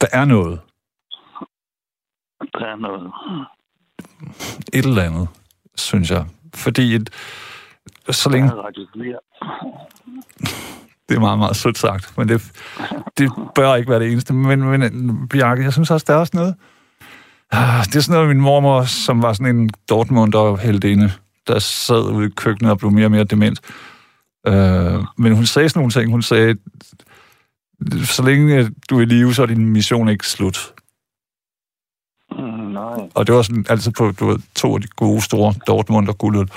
[0.00, 0.60] der er noget.
[2.58, 3.12] Der er noget.
[4.72, 5.28] Et eller andet,
[5.76, 6.26] synes jeg.
[6.54, 7.10] Fordi et,
[8.10, 8.48] så længe...
[8.48, 9.18] Der Radio 4.
[11.08, 12.52] Det er meget, meget sødt sagt, men det,
[13.18, 14.34] det bør ikke være det eneste.
[14.34, 16.54] Men, men Bjarke, jeg synes også, der er også noget...
[17.52, 21.12] Ah, Det er sådan noget, min mormor, som var sådan en Dortmunder heldinde,
[21.46, 23.60] der sad ude i køkkenet og blev mere og mere dement.
[24.46, 26.10] Øh, men hun sagde sådan nogle ting.
[26.10, 26.56] Hun sagde,
[28.04, 30.74] så længe du er i live, så er din mission ikke slut.
[32.30, 33.10] Mm, nej.
[33.14, 36.50] Og det var sådan altid på du ved, to af de gode, store Dortmunder guldøl.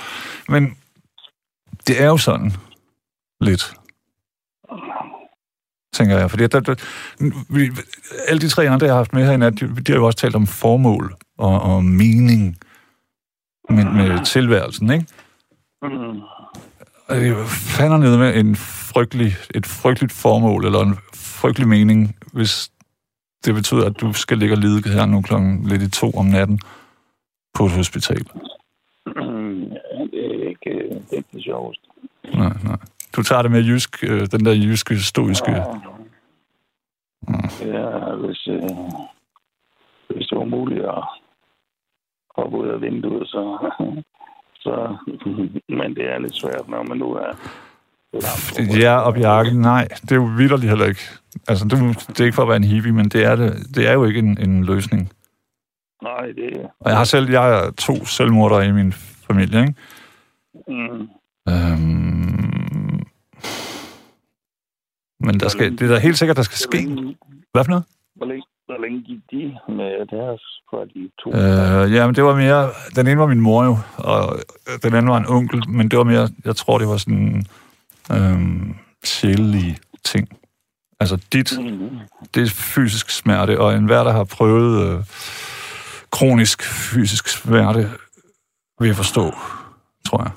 [0.48, 0.76] Men
[1.86, 2.52] det er jo sådan
[3.40, 3.74] lidt,
[5.92, 6.30] tænker jeg.
[6.30, 6.74] Fordi der, der,
[7.54, 7.70] vi,
[8.28, 10.18] alle de tre andre, jeg har haft med her nat, de, de har jo også
[10.18, 12.58] talt om formål og, og mening
[13.70, 15.06] med, med tilværelsen, ikke?
[15.82, 16.20] Mm.
[17.08, 18.56] Det fandt ned med en
[18.92, 22.70] frygtelig, et frygteligt formål, eller en frygtelig mening, hvis
[23.44, 26.26] det betyder, at du skal ligge og lide her nu klokken lidt i to om
[26.26, 26.60] natten
[27.54, 28.22] på et hospital.
[29.06, 30.70] Mm, ja, det er ikke
[31.10, 31.82] det, er det sjoveste.
[32.34, 32.78] Nej, nej.
[33.16, 35.50] Du tager det med jysk, øh, den der jyske, stoiske...
[37.60, 38.70] Ja, hvis, øh,
[40.08, 41.04] hvis det var muligt at
[42.36, 43.72] hoppe ud af vinduet, så,
[44.60, 44.96] så...
[45.78, 47.32] Men det er lidt svært, når man nu er...
[48.80, 51.00] Ja, og Bjarke, nej, det er jo vidderligt heller ikke.
[51.48, 51.78] Altså, det,
[52.08, 54.04] det er ikke for at være en hippie, men det er, det, det er jo
[54.04, 55.12] ikke en, en løsning.
[56.02, 56.68] Nej, det er...
[56.80, 59.74] Og jeg har selv, jeg er to selvmordere i min familie, ikke?
[60.68, 61.08] Mm,
[61.48, 63.00] Øhm,
[65.20, 66.78] men der skal, det er da helt sikkert, der skal ske.
[67.52, 67.84] Hvad for noget?
[68.16, 69.42] hvor, længe, hvor længe gik de
[69.78, 71.26] med deres fra de to?
[71.30, 72.60] Øh, ja, men det var mere...
[72.96, 73.74] Den ene var min mor jo,
[74.10, 74.22] og
[74.82, 76.28] den anden var en onkel, men det var mere...
[76.44, 77.44] Jeg tror, det var sådan...
[78.12, 80.28] Øhm, sjælelige ting.
[81.00, 81.98] Altså dit, Mm,
[82.34, 85.04] det er fysisk smerte, og enhver, der har prøvet øh,
[86.10, 86.58] kronisk
[86.92, 87.82] fysisk smerte,
[88.80, 89.24] vil forstå,
[90.06, 90.32] tror jeg.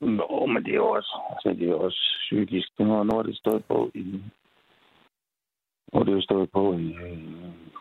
[0.00, 2.68] Nå, men det er jo også, altså, det er også psykisk.
[2.78, 4.22] Det har har det stået på i...
[5.94, 7.18] Har det jo stået på i øh,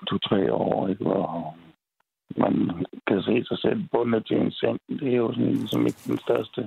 [0.08, 1.04] to-tre år, ikke?
[1.04, 1.56] Hvor
[2.38, 4.80] man kan se sig selv bundet til en seng.
[4.90, 6.62] Det er jo sådan ligesom ikke den største...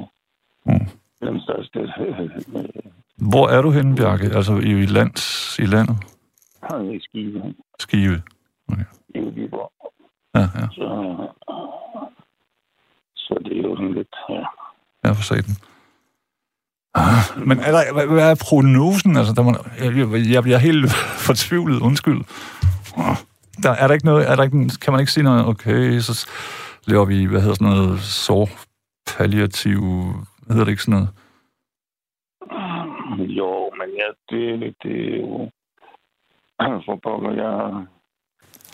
[0.66, 0.86] Mm.
[1.20, 2.30] Den største øh,
[3.16, 4.24] Hvor er du henne, Bjarke?
[4.24, 5.96] Altså i, i, lands, i landet?
[6.74, 8.22] øh, skive Skive?
[9.14, 9.72] i Viborg.
[10.34, 10.66] Ja, ja.
[10.72, 10.88] Så,
[13.14, 14.14] så det er jo sådan lidt...
[14.28, 14.44] Ja.
[15.04, 15.71] Jeg får den.
[16.94, 19.16] Ah, men er der, hvad, hvad er prognosen?
[19.16, 19.50] Altså, der må,
[19.84, 20.92] jeg, jeg, bliver helt
[21.26, 22.20] fortvivlet, undskyld.
[22.96, 23.16] Ah,
[23.62, 26.14] Der, er der ikke noget, er der ikke, kan man ikke sige noget, okay, så
[26.86, 28.50] laver vi, hvad hedder sådan noget, så
[29.16, 29.80] palliativ,
[30.42, 31.10] hvad hedder det ikke sådan noget?
[32.50, 35.50] Ah, jo, men ja, det, det er jo...
[36.86, 37.86] For pokker, jeg,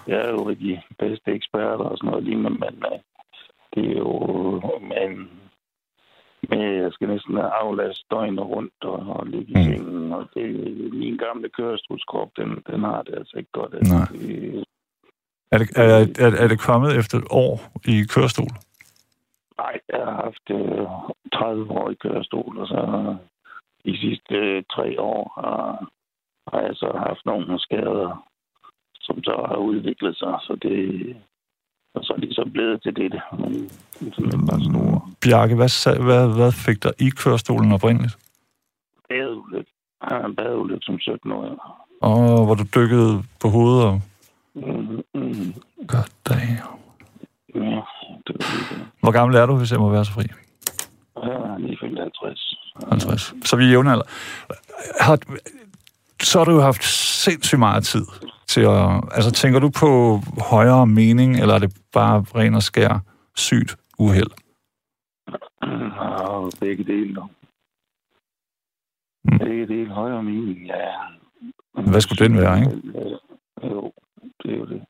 [0.06, 2.98] jeg er jo de bedste eksperter og sådan noget lignende, men øh,
[3.74, 4.60] det er jo...
[4.90, 5.10] Men,
[6.50, 9.62] men jeg skal næsten aflaste døgnet rundt og, og ligge i Mm.
[9.62, 10.44] sengen, og det,
[10.92, 13.72] min gamle kørestolskrop, den, den har det altså ikke godt.
[13.72, 14.06] Nej.
[14.12, 14.64] Det,
[15.52, 18.50] Er det, er, er, er det kommet efter et år i kørestol?
[19.58, 20.86] nej, jeg har haft øh,
[21.32, 22.80] 30 år i kørestol, og så
[23.84, 25.88] de sidste øh, tre år har,
[26.52, 28.28] har jeg så haft nogle skader,
[29.00, 31.16] som så har udviklet sig, så det
[31.98, 33.22] og så er så blevet til det.
[33.40, 33.70] Men
[34.12, 35.70] sådan bare store Bjarke, hvad,
[36.08, 38.16] hvad, hvad fik dig i kørestolen oprindeligt?
[39.08, 39.72] badeulykke.
[40.00, 41.52] Jeg har en badeulykke som 17-årig.
[42.02, 44.00] Og hvor du dykkede på hovedet og...
[44.54, 45.54] Mm, mm,
[45.86, 46.68] God damn.
[47.54, 47.80] ja,
[48.26, 48.86] det var det.
[49.00, 50.22] Hvor gammel er du, hvis jeg må være så fri?
[51.22, 52.54] Jeg er lige fyldt 50.
[52.90, 53.34] 50.
[53.44, 54.04] Så vi er jævnalder.
[55.00, 55.18] Har,
[56.22, 56.84] så har du jo haft
[57.24, 58.06] sindssygt meget tid
[58.46, 59.04] til at...
[59.12, 63.00] Altså, tænker du på højere mening, eller er det bare ren og skær
[63.36, 64.30] sygt uheld?
[65.60, 67.14] Og begge dele.
[67.14, 67.30] dog.
[69.24, 69.38] Mm.
[69.38, 70.90] Begge dele højere mening, ja.
[71.90, 72.70] Hvad skulle den være, ikke?
[73.62, 73.92] Jo,
[74.42, 74.82] det er jo det.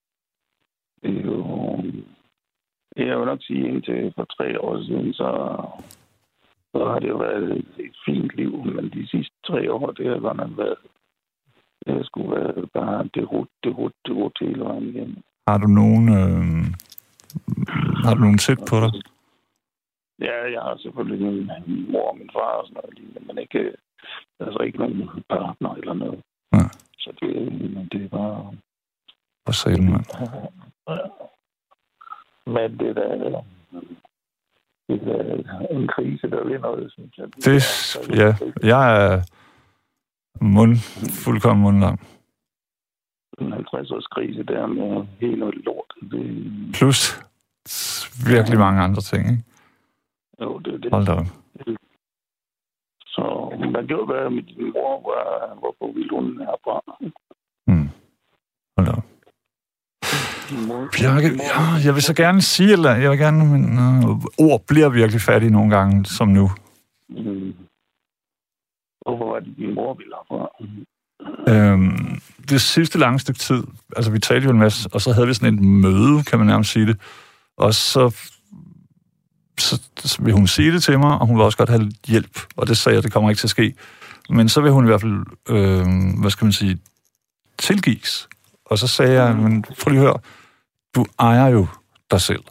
[1.02, 1.82] Det er jo...
[2.96, 5.56] Jeg vil nok sige, indtil for tre år siden, så,
[6.72, 10.18] så har det jo været et, fint liv, men de sidste tre år, det har
[10.18, 10.76] godt nok været...
[11.88, 15.22] Det har sgu været bare det rut, det rut, det rut hele vejen igen.
[15.48, 16.08] Har du nogen...
[16.08, 16.64] Øh,
[18.04, 18.90] har du nogen tæt på dig?
[20.26, 21.50] Ja, jeg har selvfølgelig min,
[21.92, 23.72] mor og min far og sådan noget lignende, men ikke,
[24.40, 26.22] altså ikke nogen partner eller noget.
[26.52, 26.64] Ja.
[26.98, 27.30] Så det,
[27.92, 28.52] det er bare...
[29.44, 30.04] Hvor sagde du, mand?
[32.56, 33.42] Men det der...
[34.88, 37.26] det er en krise, der vil noget, synes jeg.
[37.44, 37.62] Det,
[38.20, 39.22] ja, jeg er
[40.40, 40.76] mund,
[41.24, 41.98] fuldkommen mundlam.
[43.40, 45.94] En 50-års krise der med helt noget lort.
[46.10, 46.22] Det,
[46.74, 47.20] Plus
[48.26, 49.42] virkelig mange andre ting, ikke?
[50.40, 50.90] jo, det er det.
[50.92, 51.26] Hold da op.
[53.06, 53.22] Så
[53.72, 55.00] hvad gjorde hvad med din mor?
[55.00, 55.18] Hvor,
[55.58, 56.76] hvorfor ville hun herfra?
[57.66, 57.88] Mm.
[58.76, 59.04] Hold da op.
[60.98, 64.88] Bjarke, ja, jeg vil så gerne sige, eller jeg vil gerne, men øh, ord bliver
[64.88, 66.48] virkelig fattige nogle gange, som nu.
[67.08, 67.54] Mm.
[69.08, 70.48] Hvorfor var det, din mor ville herfra?
[71.48, 73.62] Øhm, det sidste lange stykke tid,
[73.96, 76.46] altså vi talte jo en masse, og så havde vi sådan et møde, kan man
[76.46, 77.00] nærmest sige det,
[77.56, 78.28] og så,
[79.58, 82.38] så, så vil hun sige det til mig, og hun vil også godt have hjælp,
[82.56, 83.74] og det sagde jeg, det kommer ikke til at ske.
[84.30, 85.86] Men så vil hun i hvert fald, øh,
[86.20, 86.78] hvad skal man sige,
[87.58, 88.28] tilgives.
[88.64, 90.18] Og så sagde jeg, men prøv lige at høre,
[90.94, 91.66] du ejer jo
[92.10, 92.42] dig selv.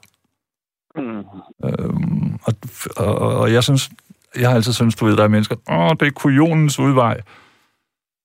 [0.96, 1.24] Mm.
[1.66, 2.54] Øhm, og,
[2.98, 3.90] og, og jeg synes,
[4.40, 7.22] jeg har altid syntes, du ved, der er mennesker, åh, det er kujonens udvej.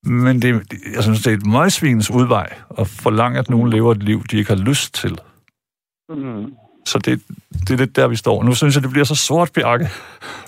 [0.04, 2.48] Men det, jeg synes, det er et møgsvinens udvej
[2.78, 5.18] at forlange, at nogen lever et liv, de ikke har lyst til.
[6.08, 6.54] Mm.
[6.86, 7.22] Så det,
[7.66, 8.42] det er lidt der, vi står.
[8.42, 9.88] Nu synes jeg, det bliver så sort, Bjarke.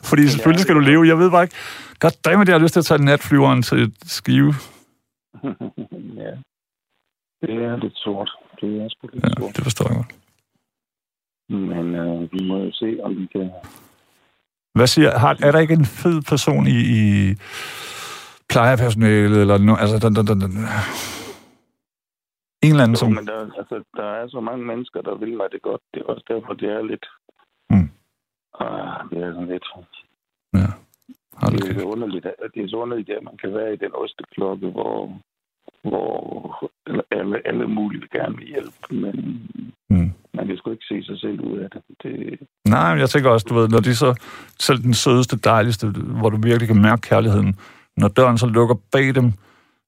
[0.05, 1.07] Fordi selvfølgelig skal du leve.
[1.07, 1.55] Jeg ved bare ikke,
[2.01, 4.55] goddammit, jeg har lyst til at tage natflyveren til skive.
[6.23, 6.33] ja.
[7.43, 8.31] Det er lidt sort.
[8.61, 9.57] Det er sgu lidt Ja, sort.
[9.57, 10.15] det forstår jeg godt.
[11.49, 13.51] Men øh, vi må jo se, om vi kan...
[14.75, 17.03] Hvad siger, har, er der ikke en fed person i, i
[18.51, 20.51] plejepersonalet, eller no, altså, den, den, den, den,
[22.65, 23.13] en eller anden, Jo, som...
[23.13, 25.83] men der, altså, der er så mange mennesker, der vil mig det godt.
[25.95, 27.07] Det er også derfor, det er lidt...
[27.71, 27.89] Mm.
[28.61, 29.67] Ah, det er sådan lidt...
[30.55, 30.69] Ja,
[31.41, 33.93] hold Det er, så underligt, det er så underligt, at man kan være i den
[33.95, 35.19] osteklokke, hvor,
[35.83, 36.71] hvor
[37.11, 39.17] alle, alle mulige vil gerne vil hjælpe, men
[39.91, 40.13] Mm.
[40.35, 41.83] Man kan sgu ikke se sig selv ud af det.
[42.03, 44.15] det Nej, men jeg tænker også, du ved, når de så,
[44.61, 47.59] selv den sødeste, dejligste, hvor du virkelig kan mærke kærligheden,
[47.97, 49.33] når døren så lukker bag dem,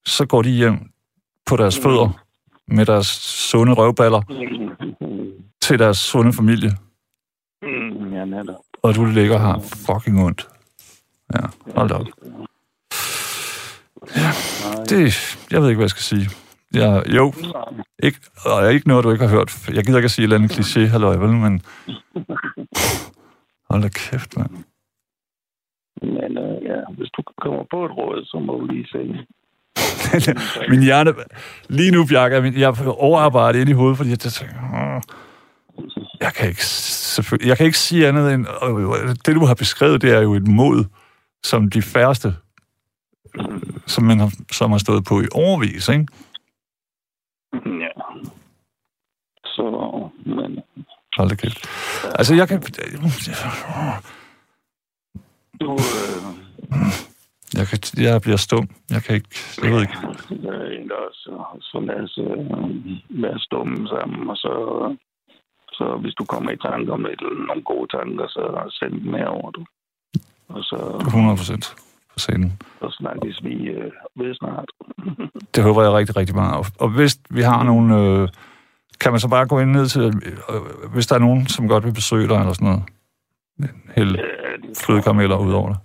[0.05, 0.78] så går de hjem
[1.47, 2.22] på deres fødder
[2.68, 3.07] med deres
[3.51, 4.22] sunde røvballer
[5.61, 6.70] til deres sunde familie,
[7.62, 8.55] Mm, ja, netop.
[8.82, 10.49] og du ligger her fucking ondt.
[11.34, 11.40] Ja,
[11.76, 12.07] hold op.
[14.16, 14.30] Ja.
[14.88, 16.28] Det, jeg ved ikke, hvad jeg skal sige.
[16.75, 17.33] Ja, jo,
[18.03, 19.69] ikke, og ikke noget, du ikke har hørt.
[19.69, 21.62] Jeg gider ikke at sige et eller andet kliché, halløj, vel, men...
[23.71, 24.51] Hold da kæft, mand.
[26.03, 28.99] Men øh, ja, hvis du kommer på et råd, så må du lige se.
[30.71, 31.14] min hjerne...
[31.69, 34.55] Lige nu, Bjarke, min, jeg er overarbejdet ind i hovedet, fordi jeg tænker...
[34.75, 35.01] "Åh,
[36.21, 36.62] Jeg kan ikke,
[37.49, 38.47] jeg kan ikke sige andet end...
[38.49, 40.85] øh, Det, du har beskrevet, det er jo et mod,
[41.43, 42.35] som de færreste,
[43.39, 43.45] øh,
[43.87, 46.07] som man har, som har stået på i overvis, ikke?
[47.55, 47.89] Ja.
[49.57, 49.65] Så,
[50.27, 50.51] men
[51.17, 51.61] Hold da kæft.
[52.19, 52.59] Altså, jeg kan...
[55.61, 56.23] du, øh,
[57.59, 58.69] Jeg, kan, jeg bliver stum.
[58.91, 59.29] Jeg kan ikke...
[59.63, 59.97] Jeg ved ikke.
[60.43, 61.31] der er en, der også,
[61.61, 64.53] så lad os øh, være stumme sammen, og så,
[65.73, 68.43] så hvis du kommer i tanke om et, nogle gode tanker, så
[68.79, 69.65] send dem med over, du.
[70.49, 71.75] Og så, 100 procent
[72.13, 72.53] på scenen.
[72.81, 74.71] så snakkes vi øh, ved snart.
[75.55, 76.55] Det håber jeg rigtig, rigtig meget.
[76.57, 77.91] Og- Og hvis vi har nogen...
[77.91, 78.29] Øh,
[79.01, 80.03] kan man så bare gå ind ned til...
[80.03, 82.82] Øh, hvis der er nogen, som godt vil besøge dig eller sådan noget.
[83.97, 85.78] Hælde det flødekarameller ud over det.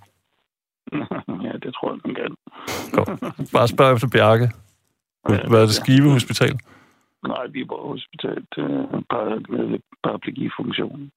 [1.48, 2.36] ja, det tror jeg, man kan.
[2.92, 3.10] Godt.
[3.54, 4.52] Bare spørg efter Bjarke.
[5.24, 5.74] Hvad er det?
[5.74, 6.60] Skive Hospital?
[7.28, 11.12] Nej, Viborg Hospital, øh, par, med paraplegifunktion.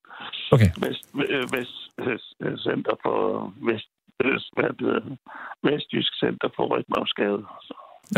[0.52, 0.70] Okay.
[0.82, 1.76] Vest, øh, vest,
[2.40, 3.18] øh, Center for
[3.68, 3.90] Vest,
[4.24, 5.16] øh, hvad hedder?
[5.62, 7.42] Vestjysk Center for Rygmavsskade.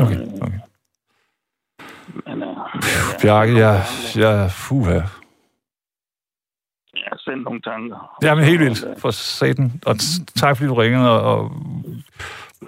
[0.03, 0.61] Okay, okay.
[2.27, 2.57] Men, øh,
[3.23, 3.83] Bjarke, jeg...
[4.17, 5.01] jeg fuha.
[6.97, 8.17] Ja, send nogle tanker.
[8.23, 9.01] Ja, men helt vildt.
[9.01, 9.83] For satan.
[9.87, 9.97] Og
[10.37, 11.51] tak, fordi du ringede, og, og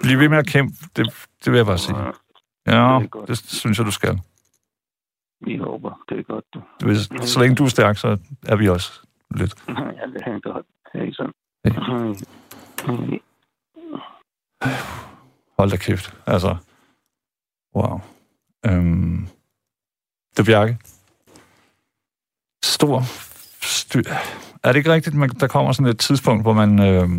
[0.01, 0.73] bliv ved med at kæmpe.
[0.95, 1.05] Det,
[1.45, 1.97] det vil jeg bare sige.
[1.97, 2.11] Ja,
[2.67, 4.19] Ja, Det det synes jeg, du skal.
[5.41, 6.45] vi håber, det er godt.
[6.53, 6.61] Du.
[6.85, 6.97] Hvis,
[7.29, 9.01] så længe du er stærk, så er vi også
[9.35, 9.53] lidt.
[9.67, 10.65] ja, det er godt.
[10.93, 11.31] Hej så.
[15.57, 16.13] Hold da kæft.
[16.27, 16.57] Altså,
[17.75, 17.99] wow.
[18.65, 19.27] Øhm,
[20.31, 20.77] det er Bjarke.
[22.63, 23.03] Stor
[23.61, 24.03] styr.
[24.63, 26.79] Er det ikke rigtigt, at der kommer sådan et tidspunkt, hvor man...
[26.79, 27.09] Øh,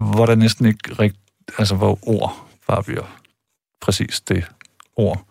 [0.00, 1.16] hvor der næsten ikke rigt,
[1.58, 3.20] altså hvor ord bare bliver
[3.80, 4.44] præcis det
[4.96, 5.26] ord.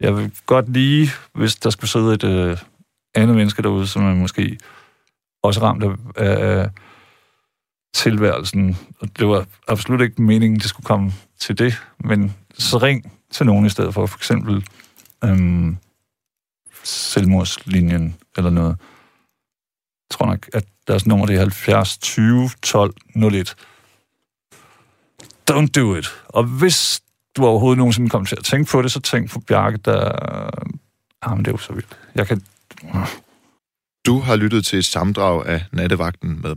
[0.00, 2.58] Jeg vil godt lige, hvis der skulle sidde et øh,
[3.14, 4.58] andet menneske derude, som er måske
[5.42, 6.70] også ramt af, af
[7.96, 13.12] tilværelsen, og det var absolut ikke meningen, det skulle komme til det, men så ring
[13.30, 14.66] til nogen i stedet for, for eksempel
[15.24, 15.76] øhm,
[16.84, 18.76] selvmordslinjen eller noget.
[20.10, 23.54] tror nok, at deres nummer det er 70 20 12 01.
[25.50, 26.06] Don't do it.
[26.28, 27.02] Og hvis
[27.36, 30.12] du overhovedet nogensinde kommer til at tænke på det, så tænk på Bjarke, der...
[31.26, 31.98] Jamen, det er jo så vildt.
[32.14, 32.42] Jeg kan...
[34.06, 36.54] Du har lyttet til et samdrag af Nattevagten med